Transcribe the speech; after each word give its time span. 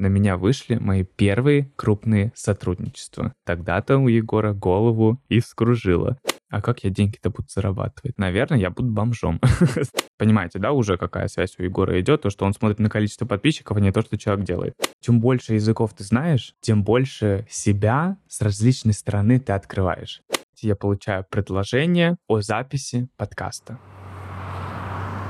на 0.00 0.06
меня 0.06 0.36
вышли 0.36 0.76
мои 0.76 1.04
первые 1.04 1.70
крупные 1.76 2.32
сотрудничества. 2.34 3.34
Тогда-то 3.44 3.98
у 3.98 4.08
Егора 4.08 4.52
голову 4.54 5.20
и 5.28 5.40
вскружило. 5.40 6.18
А 6.48 6.60
как 6.60 6.82
я 6.82 6.90
деньги-то 6.90 7.30
буду 7.30 7.46
зарабатывать? 7.48 8.18
Наверное, 8.18 8.58
я 8.58 8.70
буду 8.70 8.88
бомжом. 8.88 9.40
Понимаете, 10.18 10.58
да, 10.58 10.72
уже 10.72 10.96
какая 10.96 11.28
связь 11.28 11.54
у 11.58 11.62
Егора 11.62 12.00
идет, 12.00 12.22
то, 12.22 12.30
что 12.30 12.44
он 12.44 12.54
смотрит 12.54 12.80
на 12.80 12.88
количество 12.88 13.24
подписчиков, 13.26 13.76
а 13.76 13.80
не 13.80 13.92
то, 13.92 14.00
что 14.00 14.18
человек 14.18 14.44
делает. 14.44 14.74
Чем 15.00 15.20
больше 15.20 15.54
языков 15.54 15.92
ты 15.94 16.02
знаешь, 16.02 16.54
тем 16.60 16.82
больше 16.82 17.46
себя 17.48 18.16
с 18.26 18.40
различной 18.40 18.94
стороны 18.94 19.38
ты 19.38 19.52
открываешь. 19.52 20.22
Я 20.60 20.76
получаю 20.76 21.24
предложение 21.30 22.16
о 22.26 22.40
записи 22.40 23.08
подкаста. 23.16 23.78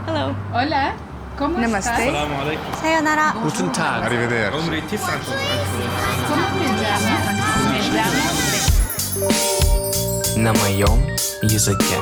Hello. 0.07 0.35
Hola. 0.53 1.10
Намасте. 1.49 2.13
Сайонара. 2.81 3.33
Гутен 3.43 3.73
таг. 3.73 4.05
Arrivederci. 4.05 5.01
На 10.37 10.53
моем 10.53 11.01
языке. 11.43 11.97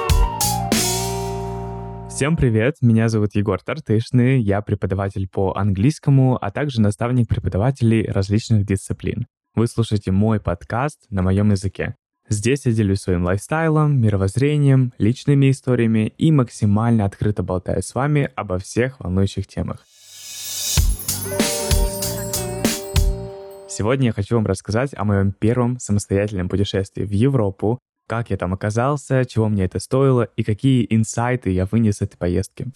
Всем 2.09 2.37
привет, 2.37 2.79
меня 2.81 3.09
зовут 3.09 3.37
Егор 3.37 3.61
Тартышный, 3.63 4.41
я 4.41 4.61
преподаватель 4.61 5.29
по 5.29 5.55
английскому, 5.55 6.37
а 6.41 6.51
также 6.51 6.81
наставник 6.81 7.29
преподавателей 7.29 8.11
различных 8.11 8.67
дисциплин. 8.67 9.27
Вы 9.55 9.69
слушаете 9.69 10.11
мой 10.11 10.41
подкаст 10.41 11.07
на 11.11 11.23
моем 11.23 11.53
языке. 11.53 11.95
Здесь 12.31 12.67
я 12.67 12.73
делюсь 12.73 13.01
своим 13.01 13.25
лайфстайлом, 13.25 13.99
мировоззрением, 13.99 14.93
личными 14.99 15.51
историями 15.51 16.13
и 16.19 16.31
максимально 16.31 17.07
открыто 17.07 17.43
болтаю 17.43 17.83
с 17.83 17.95
вами 17.95 18.31
обо 18.35 18.59
всех 18.59 19.01
волнующих 19.01 19.47
темах. 19.47 19.87
Сегодня 23.67 24.07
я 24.07 24.13
хочу 24.13 24.35
вам 24.35 24.45
рассказать 24.45 24.91
о 24.95 25.05
моем 25.05 25.33
первом 25.33 25.79
самостоятельном 25.79 26.51
путешествии 26.51 27.05
в 27.05 27.13
Европу, 27.13 27.79
как 28.07 28.29
я 28.31 28.37
там 28.37 28.53
оказался, 28.53 29.25
чего 29.25 29.49
мне 29.49 29.65
это 29.65 29.79
стоило 29.79 30.29
и 30.37 30.43
какие 30.43 30.87
инсайты 30.91 31.51
я 31.51 31.65
вынес 31.65 31.99
с 31.99 32.03
этой 32.03 32.19
поездки. 32.19 32.67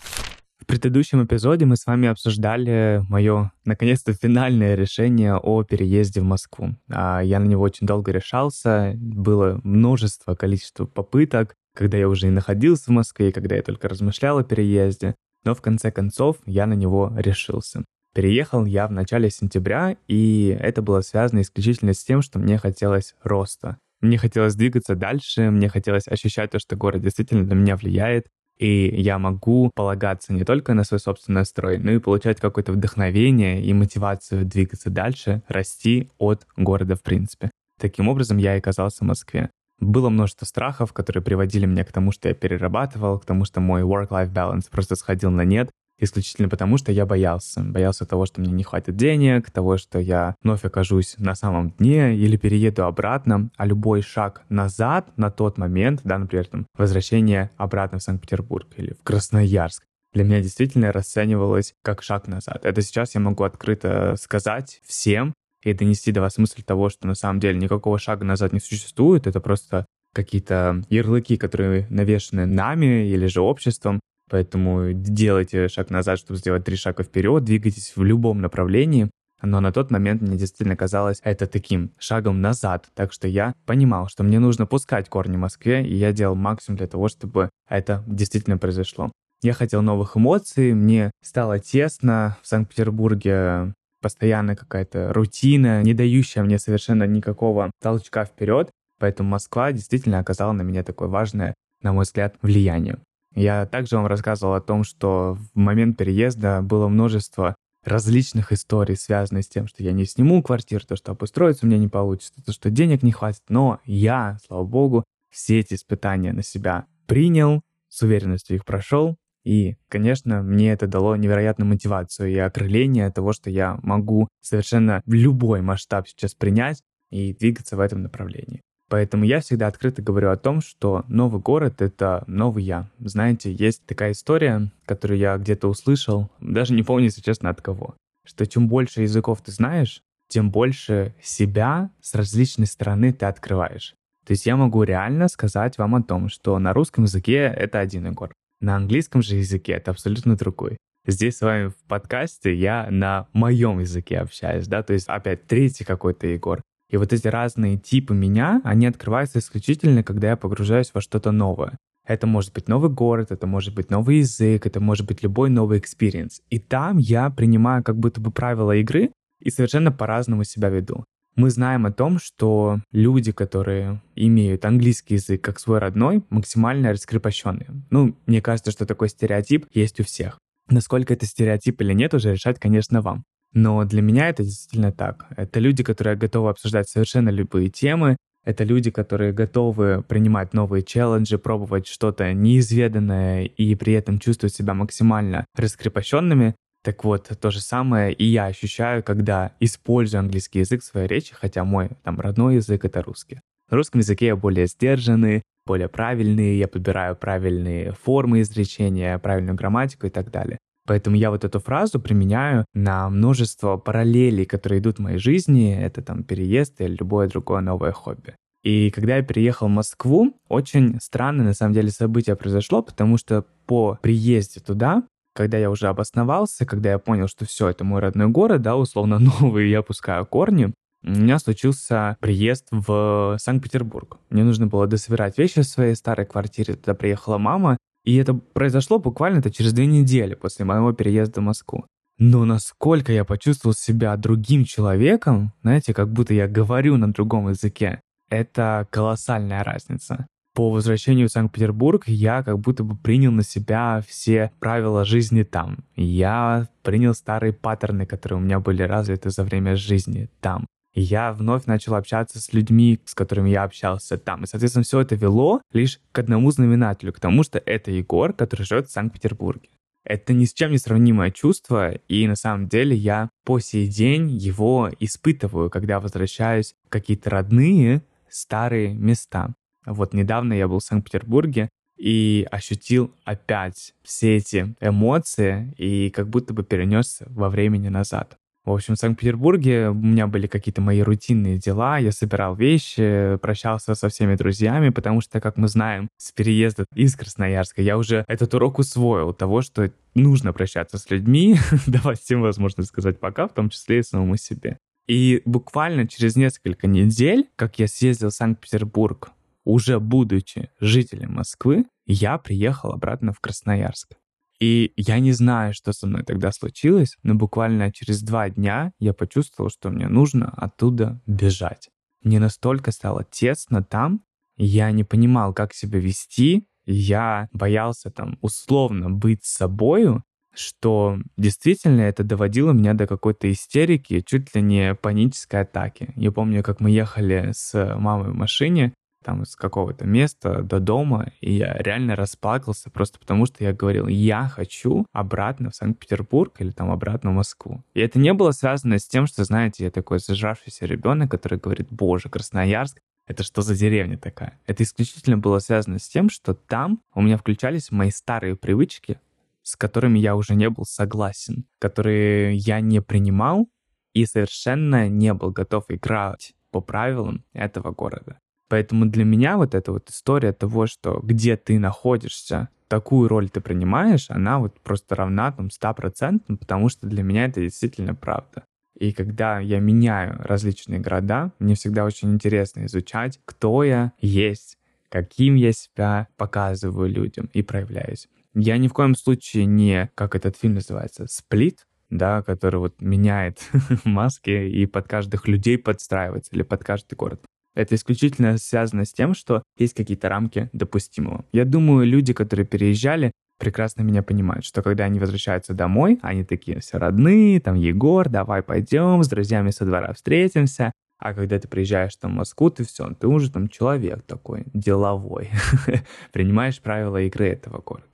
В 0.63 0.67
предыдущем 0.67 1.25
эпизоде 1.25 1.67
мы 1.67 1.77
с 1.77 1.87
вами 1.87 2.07
обсуждали 2.07 3.05
мое, 3.09 3.51
наконец-то, 3.65 4.13
финальное 4.13 4.77
решение 4.77 5.35
о 5.35 5.65
переезде 5.65 6.21
в 6.21 6.25
Москву. 6.25 6.77
А 6.89 7.21
Я 7.21 7.41
на 7.41 7.47
него 7.47 7.65
очень 7.65 7.85
долго 7.85 8.13
решался, 8.13 8.93
было 8.95 9.61
множество, 9.65 10.37
количество 10.37 10.87
попыток, 10.87 11.55
когда 11.75 11.99
я 11.99 12.09
уже 12.09 12.29
и 12.29 12.31
находился 12.31 12.85
в 12.87 12.95
Москве, 12.95 13.33
когда 13.33 13.57
я 13.57 13.63
только 13.63 13.89
размышлял 13.89 14.39
о 14.39 14.45
переезде, 14.45 15.17
но 15.45 15.57
в 15.57 15.61
конце 15.61 15.91
концов 15.91 16.37
я 16.47 16.67
на 16.67 16.75
него 16.75 17.13
решился. 17.17 17.85
Переехал 18.15 18.65
я 18.65 18.87
в 18.87 18.93
начале 18.93 19.31
сентября, 19.31 19.97
и 20.07 20.57
это 20.61 20.81
было 20.81 21.01
связано 21.01 21.41
исключительно 21.41 21.93
с 21.93 22.05
тем, 22.05 22.23
что 22.23 22.39
мне 22.39 22.57
хотелось 22.59 23.17
роста. 23.25 23.79
Мне 24.01 24.17
хотелось 24.17 24.55
двигаться 24.55 24.95
дальше, 24.95 25.51
мне 25.51 25.69
хотелось 25.69 26.07
ощущать 26.07 26.53
то, 26.53 26.61
что 26.61 26.77
город 26.77 27.03
действительно 27.03 27.45
на 27.45 27.55
меня 27.55 27.77
влияет, 27.77 28.27
и 28.59 29.01
я 29.01 29.19
могу 29.19 29.71
полагаться 29.75 30.33
не 30.33 30.45
только 30.45 30.75
на 30.75 30.85
свой 30.85 31.01
собственный 31.01 31.45
строй, 31.45 31.79
но 31.79 31.91
и 31.91 31.99
получать 31.99 32.41
какое-то 32.41 32.73
вдохновение 32.73 33.63
и 33.63 33.73
мотивацию 33.73 34.45
двигаться 34.45 34.91
дальше, 34.91 35.43
расти 35.49 36.11
от 36.19 36.47
города 36.57 36.97
в 36.97 37.03
принципе. 37.03 37.51
Таким 37.81 38.09
образом, 38.09 38.37
я 38.37 38.55
и 38.55 38.59
оказался 38.59 39.05
в 39.05 39.09
Москве. 39.09 39.51
Было 39.81 40.11
множество 40.11 40.45
страхов, 40.45 40.93
которые 40.93 41.25
приводили 41.25 41.67
меня 41.67 41.85
к 41.85 41.91
тому, 41.91 42.13
что 42.13 42.29
я 42.29 42.35
перерабатывал, 42.35 43.19
к 43.19 43.25
тому, 43.25 43.45
что 43.45 43.61
мой 43.61 43.83
work-life 43.83 44.33
balance 44.33 44.69
просто 44.71 44.95
сходил 44.95 45.31
на 45.31 45.45
нет, 45.45 45.71
исключительно 45.99 46.49
потому, 46.49 46.79
что 46.79 46.93
я 46.93 47.07
боялся. 47.07 47.63
Боялся 47.63 48.05
того, 48.05 48.27
что 48.27 48.41
мне 48.41 48.53
не 48.53 48.65
хватит 48.65 48.97
денег, 48.97 49.51
того, 49.51 49.79
что 49.79 49.99
я 49.99 50.35
вновь 50.43 50.65
окажусь 50.65 51.15
на 51.19 51.35
самом 51.35 51.71
дне 51.71 52.17
или 52.17 52.37
перееду 52.37 52.85
обратно, 52.85 53.51
а 53.57 53.67
любой 53.67 54.03
шаг 54.03 54.43
назад 54.49 55.11
на 55.17 55.31
тот 55.31 55.59
момент, 55.59 56.01
да, 56.05 56.19
например, 56.19 56.47
там, 56.47 56.67
возвращение 56.77 57.51
обратно 57.57 57.99
в 57.99 58.03
Санкт-Петербург 58.03 58.69
или 58.77 58.95
в 58.95 59.03
Красноярск, 59.03 59.85
для 60.13 60.25
меня 60.25 60.41
действительно 60.41 60.93
расценивалось 60.93 61.75
как 61.83 62.03
шаг 62.03 62.29
назад. 62.29 62.65
Это 62.65 62.83
сейчас 62.83 63.15
я 63.15 63.21
могу 63.21 63.45
открыто 63.45 64.17
сказать 64.19 64.81
всем 64.85 65.33
и 65.63 65.73
донести 65.73 66.13
до 66.13 66.21
вас 66.21 66.39
мысль 66.39 66.63
того, 66.63 66.91
что 66.91 67.07
на 67.07 67.15
самом 67.15 67.41
деле 67.41 67.59
никакого 67.59 67.99
шага 67.99 68.25
назад 68.25 68.53
не 68.53 68.61
существует, 68.61 69.27
это 69.27 69.41
просто 69.41 69.87
какие-то 70.13 70.83
ярлыки, 70.91 71.37
которые 71.37 71.87
навешаны 71.89 72.45
нами 72.45 73.07
или 73.09 73.27
же 73.27 73.41
обществом, 73.41 74.01
Поэтому 74.33 74.95
делайте 74.95 75.69
шаг 75.69 75.91
назад, 75.91 76.19
чтобы 76.19 76.39
сделать 76.39 76.65
три 76.65 76.75
шага 76.75 77.03
вперед, 77.03 77.45
двигайтесь 77.45 77.93
в 77.95 78.03
любом 78.03 78.41
направлении. 78.41 79.11
Но 79.43 79.61
на 79.61 79.73
тот 79.73 79.91
момент 79.91 80.23
мне 80.23 80.39
действительно 80.39 80.75
казалось 80.75 81.21
это 81.23 81.47
таким 81.47 81.91
шагом 81.99 82.41
назад. 82.41 82.89
Так 82.95 83.13
что 83.13 83.29
я 83.29 83.53
понимал, 83.67 84.09
что 84.09 84.23
мне 84.23 84.39
нужно 84.39 84.65
пускать 84.65 85.11
корни 85.11 85.37
в 85.37 85.41
Москве, 85.41 85.87
и 85.87 85.95
я 85.95 86.13
делал 86.13 86.35
максимум 86.35 86.79
для 86.79 86.87
того, 86.87 87.09
чтобы 87.09 87.51
это 87.69 88.03
действительно 88.07 88.57
произошло. 88.57 89.13
Я 89.43 89.53
хотел 89.53 89.83
новых 89.83 90.17
эмоций, 90.17 90.73
мне 90.73 91.11
стало 91.23 91.59
тесно 91.59 92.39
в 92.41 92.47
Санкт-Петербурге, 92.49 93.75
постоянно 94.01 94.57
какая-то 94.57 95.13
рутина, 95.13 95.83
не 95.83 95.93
дающая 95.93 96.43
мне 96.43 96.59
совершенно 96.59 97.07
никакого 97.07 97.71
толчка 97.83 98.25
вперед. 98.25 98.71
Поэтому 98.99 99.29
Москва 99.29 99.73
действительно 99.73 100.21
оказала 100.21 100.53
на 100.53 100.63
меня 100.63 100.83
такое 100.85 101.09
важное, 101.09 101.53
на 101.83 101.93
мой 101.93 102.05
взгляд, 102.05 102.37
влияние. 102.41 102.99
Я 103.35 103.67
также 103.67 103.97
вам 103.97 104.07
рассказывал 104.07 104.55
о 104.55 104.61
том, 104.61 104.85
что 104.85 105.39
в 105.55 105.59
момент 105.59 105.97
переезда 105.97 106.61
было 106.63 106.89
множество 106.89 107.55
различных 107.85 108.53
историй, 108.53 108.97
связанных 108.97 109.45
с 109.45 109.49
тем, 109.49 109.67
что 109.67 109.83
я 109.83 109.93
не 109.93 110.05
сниму 110.05 110.43
квартиру, 110.43 110.85
то, 110.87 110.97
что 110.97 111.13
обустроиться 111.13 111.67
у 111.67 111.69
меня 111.69 111.79
не 111.79 111.89
получится, 111.89 112.43
то, 112.45 112.53
что 112.53 112.71
денег 112.71 113.03
не 113.03 113.13
хватит. 113.13 113.43
Но 113.49 113.81
я, 113.85 114.39
слава 114.47 114.65
богу, 114.65 115.05
все 115.31 115.61
эти 115.61 115.75
испытания 115.75 116.33
на 116.33 116.43
себя 116.43 116.87
принял, 117.07 117.63
с 117.89 118.03
уверенностью 118.03 118.57
их 118.57 118.65
прошел, 118.65 119.17
и, 119.45 119.77
конечно, 119.89 120.43
мне 120.43 120.71
это 120.73 120.87
дало 120.87 121.17
невероятную 121.17 121.69
мотивацию 121.69 122.31
и 122.31 122.37
окрыление 122.37 123.11
того, 123.11 123.33
что 123.33 123.51
я 123.51 123.79
могу 123.83 124.29
совершенно 124.41 125.03
любой 125.07 125.63
масштаб 125.63 126.07
сейчас 126.07 126.35
принять 126.35 126.81
и 127.11 127.35
двигаться 127.35 127.77
в 127.77 127.81
этом 127.81 128.03
направлении. 128.03 128.63
Поэтому 128.93 129.25
я 129.25 129.41
всегда 129.41 129.69
открыто 129.69 130.03
говорю 130.03 130.29
о 130.29 130.37
том, 130.37 130.61
что 130.61 131.07
новый 131.09 131.41
город— 131.41 131.77
это 131.81 132.25
новый 132.27 132.63
я. 132.63 132.91
Знаете, 132.99 133.51
есть 133.51 133.87
такая 133.87 134.13
история, 134.13 134.71
которую 134.85 135.17
я 135.17 135.39
где-то 135.39 135.69
услышал, 135.69 136.29
даже 136.41 136.75
не 136.75 136.83
помню, 136.83 137.07
если 137.07 137.23
честно, 137.23 137.49
от 137.49 137.63
кого, 137.63 137.95
что 138.27 138.47
чем 138.47 138.69
больше 138.69 139.01
языков 139.01 139.41
ты 139.41 139.51
знаешь, 139.51 140.03
тем 140.29 140.51
больше 140.51 141.15
себя 141.23 141.89
с 142.03 142.15
различной 142.15 142.67
стороны 142.67 143.15
ты 143.15 143.25
открываешь. 143.25 143.95
То 144.27 144.33
есть 144.33 144.45
я 144.45 144.59
могу 144.59 144.83
реально 144.83 145.29
сказать 145.29 145.79
вам 145.79 145.95
о 145.95 146.03
том, 146.03 146.29
что 146.29 146.59
на 146.59 146.75
русском 146.75 147.05
языке 147.05 147.37
это 147.45 147.79
один 147.79 148.07
Егор, 148.09 148.35
на 148.61 148.77
английском 148.77 149.23
же 149.23 149.37
языке 149.37 149.73
это 149.73 149.93
абсолютно 149.93 150.37
другой. 150.37 150.77
Здесь 151.07 151.39
с 151.39 151.41
вами 151.41 151.69
в 151.69 151.77
подкасте 151.89 152.55
я 152.55 152.89
на 152.91 153.27
моем 153.33 153.79
языке 153.79 154.19
общаюсь, 154.19 154.67
да, 154.67 154.83
то 154.83 154.93
есть 154.93 155.09
опять 155.09 155.47
третий 155.47 155.85
какой-то 155.85 156.27
Егор. 156.27 156.61
И 156.93 156.99
вот 156.99 157.13
эти 157.13 157.27
разные 157.27 157.79
типы 157.79 158.15
меня, 158.15 158.61
они 158.65 158.87
открываются 158.87 159.39
исключительно, 159.39 160.05
когда 160.05 160.29
я 160.29 160.37
погружаюсь 160.37 160.91
во 160.93 161.01
что-то 161.01 161.33
новое. 161.33 161.79
Это 162.07 162.27
может 162.27 162.53
быть 162.53 162.69
новый 162.69 162.91
город, 162.91 163.31
это 163.31 163.47
может 163.47 163.75
быть 163.75 163.91
новый 163.91 164.19
язык, 164.19 164.67
это 164.67 164.79
может 164.79 165.07
быть 165.07 165.23
любой 165.23 165.49
новый 165.49 165.79
experience. 165.79 166.43
И 166.51 166.59
там 166.59 166.99
я 166.99 167.31
принимаю 167.31 167.83
как 167.83 167.97
будто 167.97 168.21
бы 168.21 168.31
правила 168.31 168.73
игры 168.73 169.11
и 169.41 169.51
совершенно 169.51 169.91
по-разному 169.91 170.45
себя 170.45 170.69
веду. 170.69 171.05
Мы 171.35 171.49
знаем 171.49 171.87
о 171.87 171.93
том, 171.93 172.19
что 172.19 172.81
люди, 172.93 173.33
которые 173.33 174.03
имеют 174.15 174.67
английский 174.67 175.15
язык 175.15 175.43
как 175.43 175.59
свой 175.59 175.79
родной, 175.79 176.23
максимально 176.29 176.93
раскрепощенные. 176.93 177.71
Ну, 177.89 178.15
мне 178.27 178.43
кажется, 178.43 178.71
что 178.71 178.85
такой 178.85 179.09
стереотип 179.09 179.67
есть 179.73 179.99
у 179.99 180.05
всех. 180.05 180.39
Насколько 180.69 181.15
это 181.15 181.25
стереотип 181.25 181.81
или 181.81 181.95
нет, 181.95 182.13
уже 182.13 182.33
решать, 182.33 182.59
конечно, 182.61 183.01
вам. 183.01 183.25
Но 183.53 183.85
для 183.85 184.03
меня 184.03 184.29
это 184.29 184.43
действительно 184.43 184.93
так. 184.93 185.27
Это 185.37 185.61
люди, 185.61 185.83
которые 185.83 186.17
готовы 186.17 186.51
обсуждать 186.51 186.89
совершенно 186.89 187.29
любые 187.29 187.69
темы, 187.69 188.17
это 188.45 188.65
люди, 188.65 188.91
которые 188.91 189.33
готовы 189.33 190.03
принимать 190.03 190.53
новые 190.53 190.83
челленджи, 190.83 191.39
пробовать 191.39 191.87
что-то 191.87 192.33
неизведанное 192.33 193.45
и 193.45 193.75
при 193.77 193.93
этом 193.93 194.19
чувствовать 194.19 194.55
себя 194.55 194.75
максимально 194.75 195.47
раскрепощенными. 195.57 196.57
Так 196.83 197.05
вот, 197.05 197.31
то 197.41 197.51
же 197.53 197.61
самое 197.61 198.13
и 198.13 198.25
я 198.25 198.47
ощущаю, 198.47 199.05
когда 199.05 199.53
использую 199.61 200.21
английский 200.21 200.61
язык 200.61 200.83
в 200.83 200.85
своей 200.85 201.07
речи, 201.07 201.33
хотя 201.33 201.63
мой 201.63 201.91
там 202.03 202.19
родной 202.19 202.57
язык— 202.57 202.85
это 202.87 203.03
русский. 203.03 203.39
На 203.71 203.77
русском 203.77 204.01
языке 204.01 204.27
я 204.27 204.37
более 204.37 204.67
сдержанный, 204.67 205.43
более 205.65 205.89
правильный, 205.89 206.57
я 206.57 206.67
подбираю 206.67 207.15
правильные 207.15 207.93
формы 207.93 208.41
изречения, 208.41 209.17
правильную 209.19 209.55
грамматику 209.55 210.09
и 210.09 210.11
так 210.11 210.33
далее. 210.33 210.59
Поэтому 210.87 211.17
я 211.17 211.31
вот 211.31 211.45
эту 211.45 211.61
фразу 211.61 212.01
применяю 212.01 212.65
на 212.75 213.09
множество 213.09 213.77
параллелей, 213.77 214.45
которые 214.45 214.81
идут 214.81 214.99
в 214.99 215.03
моей 215.03 215.19
жизни. 215.19 215.77
Это 215.77 216.03
там 216.03 216.25
переезд 216.25 216.81
или 216.81 216.97
любое 216.97 217.29
другое 217.29 217.61
новое 217.61 217.93
хобби. 217.93 218.35
И 218.63 218.91
когда 218.91 219.17
я 219.17 219.23
переехал 219.23 219.67
в 219.67 219.71
Москву, 219.71 220.37
очень 220.49 220.99
странное 221.01 221.45
на 221.45 221.55
самом 221.55 221.75
деле 221.75 221.91
событие 221.91 222.37
произошло, 222.37 222.83
потому 222.83 223.17
что 223.17 223.45
по 223.67 223.99
приезде 224.03 224.61
туда 224.61 225.03
когда 225.35 225.57
я 225.57 225.71
уже 225.71 225.89
обосновался, 225.89 226.67
когда 226.67 226.91
я 226.91 226.99
понял, 226.99 227.27
что 227.27 227.47
все, 227.47 227.69
это 227.69 227.85
мой 227.85 228.01
родной 228.01 228.29
город, 228.29 228.61
да, 228.61 228.77
условно 228.77 229.19
новый, 229.41 229.71
я 229.71 229.81
пускаю 229.81 230.27
корни, 230.27 230.75
у 231.05 231.11
меня 231.11 231.39
случился 231.41 232.17
приезд 232.21 232.69
в 232.71 233.37
Санкт-Петербург. 233.41 234.19
Мне 234.31 234.45
нужно 234.45 234.69
было 234.69 234.87
дособирать 234.87 235.37
вещи 235.37 235.63
в 235.63 235.67
своей 235.67 235.97
старой 235.97 236.27
квартире. 236.27 236.75
Туда 236.75 236.95
приехала 236.95 237.39
мама, 237.39 237.77
и 238.05 238.17
это 238.17 238.35
произошло 238.35 238.99
буквально-то 238.99 239.51
через 239.51 239.73
две 239.73 239.87
недели 239.87 240.35
после 240.35 240.65
моего 240.65 240.93
переезда 240.93 241.41
в 241.41 241.45
Москву. 241.45 241.87
Но 242.19 242.45
насколько 242.45 243.13
я 243.13 243.25
почувствовал 243.25 243.75
себя 243.75 244.17
другим 244.17 244.65
человеком, 244.65 245.53
знаете, 245.63 245.95
как 245.95 246.13
будто 246.13 246.35
я 246.35 246.47
говорю 246.47 246.97
на 246.97 247.13
другом 247.13 247.49
языке, 247.49 248.01
это 248.29 248.87
колоссальная 248.91 249.65
разница. 249.65 250.27
По 250.55 250.71
возвращению 250.71 251.29
в 251.29 251.33
Санкт-Петербург 251.33 252.05
я 252.07 252.43
как 252.43 252.59
будто 252.59 252.85
бы 252.85 252.97
принял 252.97 253.33
на 253.33 253.43
себя 253.43 254.03
все 254.07 254.53
правила 254.61 255.05
жизни 255.05 255.45
там. 255.45 255.79
Я 255.97 256.69
принял 256.83 257.15
старые 257.15 257.55
паттерны, 257.55 258.05
которые 258.05 258.39
у 258.39 258.43
меня 258.43 258.61
были 258.61 258.83
развиты 258.83 259.31
за 259.31 259.45
время 259.45 259.77
жизни 259.77 260.29
там 260.41 260.67
я 260.95 261.33
вновь 261.33 261.67
начал 261.67 261.95
общаться 261.95 262.41
с 262.41 262.53
людьми, 262.53 263.01
с 263.05 263.15
которыми 263.15 263.51
я 263.51 263.63
общался 263.63 264.19
там. 264.19 264.45
И, 264.45 264.47
соответственно, 264.47 264.85
все 264.85 265.01
это 265.01 265.15
вело 265.15 265.63
лишь 265.73 266.01
к 266.13 266.19
одному 266.19 266.51
знаменателю, 266.51 267.13
к 267.13 267.21
тому, 267.21 267.43
что 267.43 267.59
это 267.59 267.91
Егор, 267.91 268.33
который 268.33 268.65
живет 268.65 268.89
в 268.89 268.93
Санкт-Петербурге. 268.93 269.69
Это 270.05 270.33
ни 270.33 270.45
с 270.45 270.53
чем 270.53 270.73
не 270.73 270.79
сравнимое 270.79 271.31
чувство, 271.31 271.93
и 271.93 272.27
на 272.27 272.35
самом 272.35 272.69
деле 272.69 272.97
я 272.97 273.31
по 273.45 273.61
сей 273.61 273.87
день 273.87 274.31
его 274.31 274.91
испытываю, 274.99 275.71
когда 275.71 276.01
возвращаюсь 276.01 276.75
в 276.87 276.89
какие-то 276.89 277.31
родные 277.31 278.03
старые 278.29 278.95
места. 278.95 279.55
Вот 279.87 280.13
недавно 280.13 280.55
я 280.55 280.67
был 280.67 280.81
в 280.81 280.85
Санкт-Петербурге 280.85 281.69
и 281.97 282.47
ощутил 282.51 283.15
опять 283.25 283.95
все 284.03 284.37
эти 284.37 284.75
эмоции 284.81 285.73
и 285.79 286.11
как 286.11 286.29
будто 286.29 286.53
бы 286.53 286.65
перенесся 286.65 287.27
во 287.29 287.49
времени 287.49 287.89
назад. 287.89 288.37
В 288.65 288.71
общем, 288.71 288.95
в 288.95 288.99
Санкт-Петербурге 288.99 289.89
у 289.89 289.95
меня 289.95 290.29
были 290.29 290.47
какие-то 290.47 290.81
мои 290.81 291.01
рутинные 291.03 291.59
дела, 291.59 291.99
я 291.99 292.13
собирал 292.13 292.55
вещи, 292.55 293.37
прощался 293.43 293.97
со 293.97 294.09
всеми 294.09 294.37
друзьями, 294.37 294.91
потому 294.91 295.21
что, 295.21 295.41
как 295.41 295.57
мы 295.57 295.67
знаем, 295.67 296.09
с 296.17 296.31
переезда 296.31 296.85
из 296.95 297.17
Красноярска 297.17 297.83
я 297.83 297.99
уже 297.99 298.25
этот 298.29 298.55
урок 298.55 298.79
усвоил 298.79 299.33
того, 299.33 299.63
что 299.63 299.91
нужно 300.15 300.53
прощаться 300.53 300.99
с 300.99 301.11
людьми, 301.11 301.57
давать 301.89 302.21
всем 302.21 302.41
возможность 302.41 302.91
сказать 302.91 303.19
пока, 303.19 303.49
в 303.49 303.53
том 303.53 303.69
числе 303.69 303.99
и 303.99 304.03
самому 304.05 304.37
себе. 304.37 304.79
И 305.09 305.43
буквально 305.45 306.07
через 306.07 306.37
несколько 306.37 306.87
недель, 306.87 307.49
как 307.57 307.81
я 307.81 307.89
съездил 307.89 308.29
в 308.29 308.35
Санкт-Петербург, 308.35 309.31
уже 309.65 309.99
будучи 309.99 310.71
жителем 310.81 311.35
Москвы, 311.35 311.87
я 312.07 312.39
приехал 312.39 312.93
обратно 312.93 313.33
в 313.33 313.41
Красноярск. 313.41 314.15
И 314.63 314.93
я 314.95 315.19
не 315.19 315.33
знаю, 315.33 315.75
что 315.75 315.93
со 315.93 316.07
мной 316.07 316.23
тогда 316.23 316.53
случилось, 316.53 317.17
но 317.25 317.35
буквально 317.35 317.91
через 317.91 318.23
два 318.23 318.49
дня 318.49 318.93
я 319.01 319.13
почувствовал, 319.13 319.71
что 319.71 319.91
мне 319.91 320.07
нужно 320.07 320.51
оттуда 320.57 321.21
бежать. 321.27 321.89
Мне 322.23 322.39
настолько 322.39 322.93
стало 322.93 323.25
тесно 323.29 323.83
там, 323.83 324.21
я 324.57 324.93
не 324.93 325.03
понимал, 325.03 325.53
как 325.53 325.75
себя 325.75 325.99
вести, 325.99 326.69
я 326.87 327.49
боялся 327.53 328.13
там 328.13 328.39
условно 328.41 329.11
быть 329.11 329.45
собою, 329.45 330.23
что 330.55 331.19
действительно 331.37 332.03
это 332.03 332.23
доводило 332.23 332.71
меня 332.71 332.95
до 332.95 333.09
какой-то 333.09 333.51
истерики, 333.51 334.21
чуть 334.21 334.55
ли 334.55 334.63
не 334.63 334.95
панической 334.95 335.63
атаки. 335.63 336.13
Я 336.15 336.31
помню, 336.31 336.63
как 336.63 336.79
мы 336.79 336.93
ехали 336.93 337.51
с 337.53 337.97
мамой 337.99 338.31
в 338.31 338.37
машине, 338.37 338.95
там 339.23 339.43
из 339.43 339.57
какого-то 339.57 340.07
места 340.07 340.63
до 340.63 340.81
дома, 340.81 341.33
и 341.41 341.53
я 341.53 341.75
реально 341.79 342.17
расплакался 342.17 342.91
просто 342.91 343.19
потому, 343.19 343.47
что 343.47 343.65
я 343.65 343.73
говорил, 343.73 344.07
я 344.09 344.49
хочу 344.49 345.07
обратно 345.13 345.71
в 345.71 345.77
Санкт-Петербург 345.77 346.55
или 346.61 346.71
там 346.71 346.91
обратно 346.91 347.31
в 347.31 347.35
Москву. 347.35 347.83
И 347.95 348.01
это 348.01 348.19
не 348.19 348.33
было 348.33 348.51
связано 348.51 348.99
с 348.99 349.07
тем, 349.07 349.27
что, 349.27 349.45
знаете, 349.45 349.85
я 349.85 349.91
такой 349.91 350.19
зажравшийся 350.19 350.87
ребенок, 350.87 351.31
который 351.31 351.59
говорит, 351.59 351.89
боже, 351.91 352.29
Красноярск, 352.29 353.01
это 353.27 353.45
что 353.45 353.63
за 353.63 353.77
деревня 353.77 354.19
такая? 354.19 354.59
Это 354.67 354.83
исключительно 354.83 355.39
было 355.39 355.59
связано 355.61 355.99
с 355.99 356.09
тем, 356.09 356.29
что 356.29 356.55
там 356.55 357.01
у 357.15 357.23
меня 357.23 357.37
включались 357.37 357.91
мои 357.91 358.11
старые 358.11 358.57
привычки, 358.57 359.21
с 359.63 359.77
которыми 359.77 360.19
я 360.19 360.35
уже 360.35 360.55
не 360.55 360.69
был 360.69 360.85
согласен, 360.85 361.65
которые 361.79 362.57
я 362.57 362.81
не 362.81 363.01
принимал 363.01 363.69
и 364.13 364.27
совершенно 364.27 365.09
не 365.09 365.33
был 365.35 365.51
готов 365.51 365.85
играть 365.89 366.55
по 366.71 366.81
правилам 366.81 367.45
этого 367.53 367.93
города. 367.93 368.39
Поэтому 368.73 369.05
для 369.05 369.27
меня 369.27 369.59
вот 369.59 369.75
эта 369.75 369.93
вот 369.93 370.09
история 370.09 370.55
того, 370.55 370.87
что 370.87 371.21
где 371.23 371.59
ты 371.59 371.79
находишься, 371.79 372.71
такую 372.89 373.29
роль 373.29 373.51
ты 373.51 373.61
принимаешь, 373.61 374.31
она 374.31 374.59
вот 374.59 374.81
просто 374.81 375.15
равна 375.15 375.53
там 375.53 375.69
100%, 375.69 376.57
потому 376.57 376.89
что 376.89 377.07
для 377.07 377.23
меня 377.23 377.45
это 377.45 377.61
действительно 377.61 378.15
правда. 378.15 378.65
И 378.99 379.13
когда 379.13 379.59
я 379.61 379.79
меняю 379.79 380.41
различные 380.43 381.01
города, 381.01 381.53
мне 381.59 381.75
всегда 381.75 382.07
очень 382.07 382.33
интересно 382.33 382.87
изучать, 382.87 383.41
кто 383.45 383.85
я 383.85 384.13
есть, 384.23 384.79
каким 385.11 385.57
я 385.57 385.75
себя 385.75 386.29
показываю 386.39 387.11
людям 387.11 387.51
и 387.53 387.61
проявляюсь. 387.61 388.27
Я 388.55 388.79
ни 388.79 388.89
в 388.89 388.95
коем 388.95 389.15
случае 389.15 389.67
не, 389.67 390.11
как 390.15 390.35
этот 390.35 390.57
фильм 390.57 390.77
называется, 390.77 391.27
сплит, 391.29 391.87
да, 392.09 392.43
который 392.43 392.81
вот 392.81 393.03
меняет 393.03 393.59
маски 394.05 394.49
и 394.49 394.87
под 394.87 395.09
каждых 395.09 395.47
людей 395.47 395.77
подстраивается 395.77 396.53
или 396.55 396.63
под 396.63 396.83
каждый 396.83 397.17
город. 397.17 397.45
Это 397.75 397.95
исключительно 397.95 398.59
связано 398.59 399.05
с 399.05 399.13
тем, 399.13 399.35
что 399.35 399.63
есть 399.79 399.95
какие-то 399.95 400.29
рамки 400.29 400.69
допустимого. 400.73 401.45
Я 401.53 401.65
думаю, 401.65 402.07
люди, 402.07 402.33
которые 402.33 402.67
переезжали, 402.67 403.33
прекрасно 403.59 404.03
меня 404.03 404.23
понимают, 404.23 404.65
что 404.65 404.83
когда 404.83 405.05
они 405.05 405.19
возвращаются 405.19 405.73
домой, 405.73 406.19
они 406.23 406.45
такие 406.45 406.81
все 406.81 406.99
родные, 406.99 407.61
там 407.61 407.77
Егор, 407.77 408.29
давай 408.29 408.63
пойдем, 408.63 409.23
с 409.23 409.29
друзьями 409.29 409.71
со 409.71 409.85
двора 409.85 410.13
встретимся. 410.13 410.93
А 411.19 411.35
когда 411.35 411.61
ты 411.61 411.69
приезжаешь 411.69 412.17
там 412.17 412.33
в 412.33 412.35
Москву, 412.35 412.69
ты 412.69 412.85
все, 412.85 413.09
ты 413.15 413.29
уже 413.29 413.51
там 413.51 413.69
человек 413.69 414.23
такой, 414.23 414.65
деловой. 414.75 415.51
Принимаешь 416.33 416.81
правила 416.81 417.23
игры 417.23 417.47
этого 417.47 417.81
города. 417.81 418.12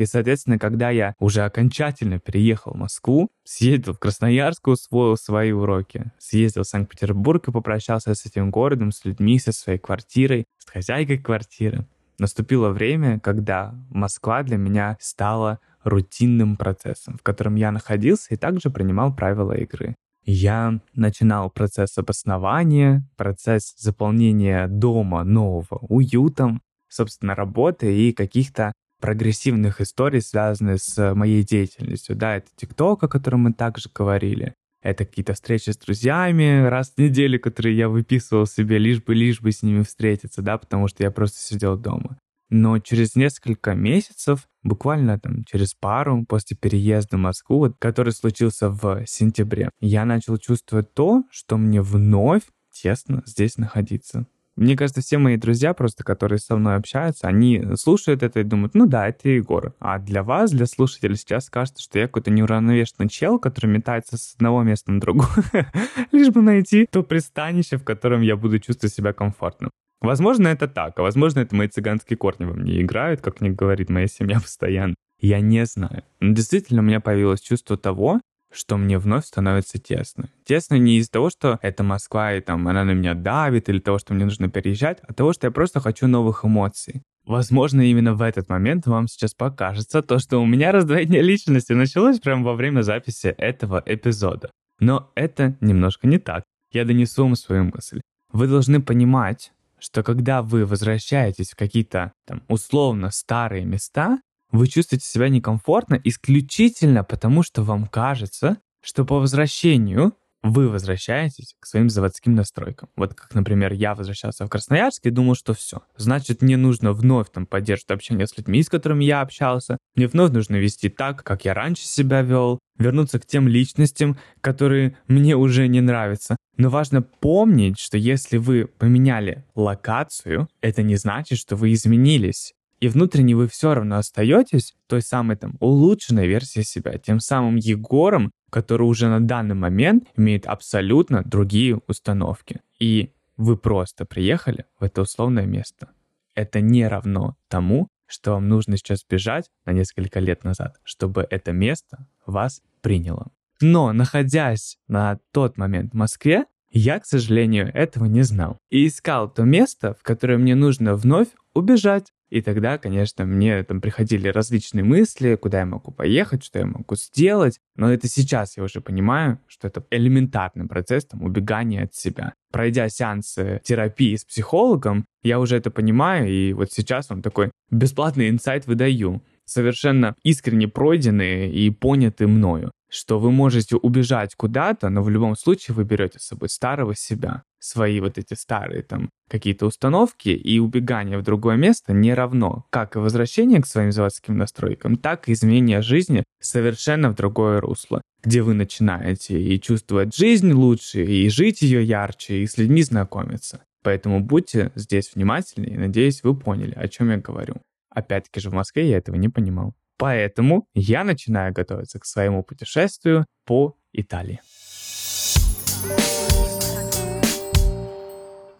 И, 0.00 0.06
соответственно, 0.06 0.58
когда 0.58 0.88
я 0.88 1.14
уже 1.18 1.42
окончательно 1.42 2.18
переехал 2.18 2.72
в 2.72 2.76
Москву, 2.76 3.28
съездил 3.44 3.92
в 3.92 3.98
Красноярск, 3.98 4.68
усвоил 4.68 5.18
свои 5.18 5.52
уроки, 5.52 6.10
съездил 6.18 6.62
в 6.62 6.68
Санкт-Петербург 6.68 7.46
и 7.46 7.52
попрощался 7.52 8.14
с 8.14 8.24
этим 8.24 8.50
городом, 8.50 8.92
с 8.92 9.04
людьми, 9.04 9.38
со 9.38 9.52
своей 9.52 9.78
квартирой, 9.78 10.46
с 10.56 10.70
хозяйкой 10.70 11.18
квартиры. 11.18 11.86
Наступило 12.18 12.70
время, 12.70 13.20
когда 13.20 13.74
Москва 13.90 14.42
для 14.42 14.56
меня 14.56 14.96
стала 15.00 15.58
рутинным 15.84 16.56
процессом, 16.56 17.18
в 17.18 17.22
котором 17.22 17.56
я 17.56 17.70
находился 17.70 18.32
и 18.32 18.38
также 18.38 18.70
принимал 18.70 19.14
правила 19.14 19.52
игры. 19.52 19.96
Я 20.24 20.80
начинал 20.94 21.50
процесс 21.50 21.98
обоснования, 21.98 23.06
процесс 23.18 23.74
заполнения 23.76 24.66
дома 24.66 25.24
нового 25.24 25.76
уютом, 25.90 26.62
собственно, 26.88 27.34
работы 27.34 27.94
и 27.94 28.14
каких-то 28.14 28.72
прогрессивных 29.00 29.80
историй, 29.80 30.20
связанных 30.20 30.80
с 30.82 31.14
моей 31.14 31.42
деятельностью. 31.42 32.16
Да, 32.16 32.36
это 32.36 32.48
ТикТок, 32.56 33.04
о 33.04 33.08
котором 33.08 33.40
мы 33.40 33.52
также 33.52 33.88
говорили. 33.94 34.54
Это 34.82 35.04
какие-то 35.04 35.34
встречи 35.34 35.70
с 35.70 35.76
друзьями 35.76 36.66
раз 36.66 36.92
в 36.96 36.98
неделю, 36.98 37.38
которые 37.38 37.76
я 37.76 37.88
выписывал 37.88 38.46
себе, 38.46 38.78
лишь 38.78 39.02
бы, 39.02 39.14
лишь 39.14 39.40
бы 39.40 39.52
с 39.52 39.62
ними 39.62 39.82
встретиться, 39.82 40.40
да, 40.40 40.56
потому 40.56 40.88
что 40.88 41.02
я 41.02 41.10
просто 41.10 41.38
сидел 41.38 41.76
дома. 41.76 42.18
Но 42.48 42.78
через 42.80 43.14
несколько 43.14 43.74
месяцев, 43.74 44.48
буквально 44.62 45.20
там 45.20 45.44
через 45.44 45.74
пару 45.74 46.24
после 46.26 46.56
переезда 46.56 47.16
в 47.16 47.20
Москву, 47.20 47.72
который 47.78 48.12
случился 48.12 48.70
в 48.70 49.04
сентябре, 49.06 49.70
я 49.80 50.04
начал 50.04 50.36
чувствовать 50.36 50.92
то, 50.92 51.24
что 51.30 51.56
мне 51.58 51.80
вновь 51.80 52.42
тесно 52.72 53.22
здесь 53.26 53.56
находиться. 53.56 54.26
Мне 54.60 54.76
кажется, 54.76 55.00
все 55.00 55.16
мои 55.16 55.38
друзья 55.38 55.72
просто, 55.72 56.04
которые 56.04 56.38
со 56.38 56.54
мной 56.54 56.76
общаются, 56.76 57.26
они 57.26 57.64
слушают 57.76 58.22
это 58.22 58.40
и 58.40 58.44
думают, 58.44 58.74
ну 58.74 58.84
да, 58.84 59.08
это 59.08 59.30
Егор. 59.30 59.72
А 59.80 59.98
для 59.98 60.22
вас, 60.22 60.50
для 60.50 60.66
слушателей, 60.66 61.16
сейчас 61.16 61.48
кажется, 61.48 61.82
что 61.82 61.98
я 61.98 62.08
какой-то 62.08 62.30
неуравновешенный 62.30 63.08
чел, 63.08 63.38
который 63.38 63.70
метается 63.70 64.18
с 64.18 64.34
одного 64.34 64.62
места 64.62 64.92
на 64.92 65.00
другое, 65.00 65.72
лишь 66.12 66.28
бы 66.28 66.42
найти 66.42 66.86
то 66.90 67.02
пристанище, 67.02 67.78
в 67.78 67.84
котором 67.84 68.20
я 68.20 68.36
буду 68.36 68.58
чувствовать 68.58 68.92
себя 68.92 69.14
комфортно. 69.14 69.70
Возможно, 70.02 70.48
это 70.48 70.68
так, 70.68 70.98
а 70.98 71.02
возможно, 71.02 71.40
это 71.40 71.56
мои 71.56 71.68
цыганские 71.68 72.18
корни 72.18 72.44
во 72.44 72.52
мне 72.52 72.82
играют, 72.82 73.22
как 73.22 73.40
мне 73.40 73.48
говорит 73.48 73.88
моя 73.88 74.08
семья 74.08 74.40
постоянно. 74.42 74.94
Я 75.22 75.40
не 75.40 75.64
знаю. 75.64 76.04
Но 76.20 76.34
действительно 76.34 76.82
у 76.82 76.84
меня 76.84 77.00
появилось 77.00 77.40
чувство 77.40 77.78
того, 77.78 78.20
что 78.52 78.76
мне 78.76 78.98
вновь 78.98 79.26
становится 79.26 79.78
тесно. 79.78 80.28
Тесно 80.44 80.74
не 80.76 80.98
из-за 80.98 81.10
того, 81.10 81.30
что 81.30 81.58
это 81.62 81.82
Москва, 81.82 82.34
и 82.34 82.40
там 82.40 82.66
она 82.68 82.84
на 82.84 82.92
меня 82.92 83.14
давит, 83.14 83.68
или 83.68 83.78
того, 83.78 83.98
что 83.98 84.14
мне 84.14 84.24
нужно 84.24 84.48
переезжать, 84.48 84.98
а 85.06 85.12
того, 85.12 85.32
что 85.32 85.46
я 85.46 85.50
просто 85.50 85.80
хочу 85.80 86.06
новых 86.06 86.44
эмоций. 86.44 87.02
Возможно, 87.24 87.82
именно 87.82 88.14
в 88.14 88.22
этот 88.22 88.48
момент 88.48 88.86
вам 88.86 89.06
сейчас 89.06 89.34
покажется 89.34 90.02
то, 90.02 90.18
что 90.18 90.38
у 90.38 90.46
меня 90.46 90.72
раздвоение 90.72 91.22
личности 91.22 91.72
началось 91.72 92.18
прямо 92.18 92.44
во 92.44 92.54
время 92.54 92.82
записи 92.82 93.28
этого 93.28 93.82
эпизода. 93.86 94.50
Но 94.80 95.10
это 95.14 95.56
немножко 95.60 96.06
не 96.08 96.18
так. 96.18 96.42
Я 96.72 96.84
донесу 96.84 97.22
вам 97.22 97.36
свою 97.36 97.64
мысль. 97.64 98.00
Вы 98.32 98.46
должны 98.46 98.80
понимать, 98.80 99.52
что 99.78 100.02
когда 100.02 100.42
вы 100.42 100.64
возвращаетесь 100.64 101.50
в 101.50 101.56
какие-то 101.56 102.12
там 102.26 102.42
условно 102.48 103.10
старые 103.10 103.64
места, 103.64 104.18
вы 104.52 104.66
чувствуете 104.66 105.06
себя 105.06 105.28
некомфортно 105.28 106.00
исключительно 106.02 107.04
потому, 107.04 107.42
что 107.42 107.62
вам 107.62 107.86
кажется, 107.86 108.58
что 108.82 109.04
по 109.04 109.18
возвращению 109.18 110.14
вы 110.42 110.68
возвращаетесь 110.68 111.54
к 111.60 111.66
своим 111.66 111.90
заводским 111.90 112.34
настройкам. 112.34 112.88
Вот 112.96 113.14
как, 113.14 113.34
например, 113.34 113.72
я 113.72 113.94
возвращался 113.94 114.46
в 114.46 114.48
Красноярск 114.48 115.04
и 115.06 115.10
думал, 115.10 115.34
что 115.34 115.52
все. 115.52 115.82
Значит, 115.96 116.40
мне 116.40 116.56
нужно 116.56 116.92
вновь 116.92 117.30
там 117.30 117.46
поддерживать 117.46 117.90
общение 117.90 118.26
с 118.26 118.36
людьми, 118.36 118.62
с 118.62 118.68
которыми 118.68 119.04
я 119.04 119.20
общался. 119.20 119.76
Мне 119.94 120.06
вновь 120.06 120.32
нужно 120.32 120.56
вести 120.56 120.88
так, 120.88 121.22
как 121.22 121.44
я 121.44 121.52
раньше 121.52 121.84
себя 121.84 122.22
вел, 122.22 122.58
вернуться 122.78 123.18
к 123.20 123.26
тем 123.26 123.48
личностям, 123.48 124.18
которые 124.40 124.96
мне 125.08 125.36
уже 125.36 125.68
не 125.68 125.82
нравятся. 125.82 126.36
Но 126.56 126.70
важно 126.70 127.02
помнить, 127.02 127.78
что 127.78 127.98
если 127.98 128.38
вы 128.38 128.66
поменяли 128.66 129.44
локацию, 129.54 130.48
это 130.62 130.82
не 130.82 130.96
значит, 130.96 131.38
что 131.38 131.56
вы 131.56 131.72
изменились 131.74 132.54
и 132.80 132.88
внутренне 132.88 133.36
вы 133.36 133.46
все 133.46 133.74
равно 133.74 133.98
остаетесь 133.98 134.74
той 134.86 135.02
самой 135.02 135.36
там 135.36 135.56
улучшенной 135.60 136.26
версией 136.26 136.64
себя, 136.64 136.98
тем 136.98 137.20
самым 137.20 137.56
Егором, 137.56 138.32
который 138.50 138.82
уже 138.82 139.08
на 139.08 139.20
данный 139.20 139.54
момент 139.54 140.08
имеет 140.16 140.46
абсолютно 140.46 141.22
другие 141.22 141.80
установки. 141.86 142.60
И 142.78 143.12
вы 143.36 143.56
просто 143.56 144.06
приехали 144.06 144.64
в 144.78 144.84
это 144.84 145.02
условное 145.02 145.46
место. 145.46 145.90
Это 146.34 146.60
не 146.60 146.86
равно 146.88 147.36
тому, 147.48 147.88
что 148.06 148.32
вам 148.32 148.48
нужно 148.48 148.76
сейчас 148.76 149.04
бежать 149.08 149.50
на 149.66 149.72
несколько 149.72 150.18
лет 150.18 150.42
назад, 150.42 150.80
чтобы 150.82 151.26
это 151.28 151.52
место 151.52 152.06
вас 152.26 152.62
приняло. 152.80 153.30
Но 153.60 153.92
находясь 153.92 154.78
на 154.88 155.18
тот 155.32 155.58
момент 155.58 155.92
в 155.92 155.96
Москве, 155.96 156.46
я, 156.70 156.98
к 156.98 157.04
сожалению, 157.04 157.70
этого 157.74 158.06
не 158.06 158.22
знал. 158.22 158.58
И 158.70 158.86
искал 158.86 159.28
то 159.28 159.42
место, 159.42 159.94
в 159.94 160.02
которое 160.02 160.38
мне 160.38 160.54
нужно 160.54 160.94
вновь 160.94 161.28
убежать, 161.52 162.12
и 162.30 162.42
тогда, 162.42 162.78
конечно, 162.78 163.24
мне 163.24 163.62
там 163.64 163.80
приходили 163.80 164.28
различные 164.28 164.84
мысли, 164.84 165.34
куда 165.34 165.60
я 165.60 165.66
могу 165.66 165.90
поехать, 165.90 166.44
что 166.44 166.60
я 166.60 166.66
могу 166.66 166.94
сделать. 166.94 167.58
Но 167.74 167.92
это 167.92 168.08
сейчас 168.08 168.56
я 168.56 168.62
уже 168.62 168.80
понимаю, 168.80 169.40
что 169.48 169.66
это 169.66 169.84
элементарный 169.90 170.66
процесс 170.66 171.06
там, 171.06 171.22
убегания 171.24 171.84
от 171.84 171.94
себя. 171.94 172.34
Пройдя 172.52 172.88
сеансы 172.88 173.60
терапии 173.64 174.14
с 174.14 174.24
психологом, 174.24 175.04
я 175.22 175.40
уже 175.40 175.56
это 175.56 175.70
понимаю, 175.70 176.28
и 176.28 176.52
вот 176.52 176.72
сейчас 176.72 177.10
вам 177.10 177.20
такой 177.20 177.50
бесплатный 177.70 178.28
инсайт 178.28 178.66
выдаю 178.66 179.22
совершенно 179.44 180.14
искренне 180.22 180.68
пройденные 180.68 181.52
и 181.52 181.70
поняты 181.70 182.26
мною 182.26 182.70
что 182.92 183.20
вы 183.20 183.30
можете 183.30 183.76
убежать 183.76 184.34
куда-то, 184.34 184.90
но 184.90 185.02
в 185.02 185.08
любом 185.08 185.36
случае 185.36 185.76
вы 185.76 185.84
берете 185.84 186.18
с 186.18 186.26
собой 186.26 186.48
старого 186.48 186.94
себя, 186.96 187.44
свои 187.60 188.00
вот 188.00 188.18
эти 188.18 188.34
старые 188.34 188.82
там 188.82 189.10
какие-то 189.28 189.66
установки, 189.66 190.30
и 190.30 190.58
убегание 190.58 191.18
в 191.18 191.22
другое 191.22 191.56
место 191.56 191.92
не 191.92 192.12
равно 192.14 192.66
как 192.70 192.96
и 192.96 192.98
возвращение 192.98 193.62
к 193.62 193.66
своим 193.66 193.92
заводским 193.92 194.36
настройкам, 194.36 194.96
так 194.96 195.28
и 195.28 195.32
изменение 195.32 195.82
жизни 195.82 196.24
совершенно 196.40 197.10
в 197.10 197.14
другое 197.14 197.60
русло, 197.60 198.02
где 198.24 198.42
вы 198.42 198.54
начинаете 198.54 199.40
и 199.40 199.60
чувствовать 199.60 200.16
жизнь 200.16 200.52
лучше, 200.52 201.04
и 201.04 201.28
жить 201.28 201.62
ее 201.62 201.84
ярче, 201.84 202.42
и 202.42 202.46
с 202.46 202.58
людьми 202.58 202.82
знакомиться. 202.82 203.62
Поэтому 203.82 204.20
будьте 204.20 204.72
здесь 204.74 205.14
внимательны, 205.14 205.66
и 205.66 205.78
надеюсь, 205.78 206.22
вы 206.22 206.36
поняли, 206.36 206.74
о 206.74 206.88
чем 206.88 207.10
я 207.10 207.16
говорю. 207.16 207.56
Опять-таки 207.88 208.40
же 208.40 208.50
в 208.50 208.54
Москве 208.54 208.88
я 208.88 208.98
этого 208.98 209.16
не 209.16 209.28
понимал. 209.28 209.74
Поэтому 209.96 210.66
я 210.74 211.04
начинаю 211.04 211.52
готовиться 211.52 211.98
к 211.98 212.06
своему 212.06 212.42
путешествию 212.42 213.26
по 213.44 213.76
Италии. 213.92 214.40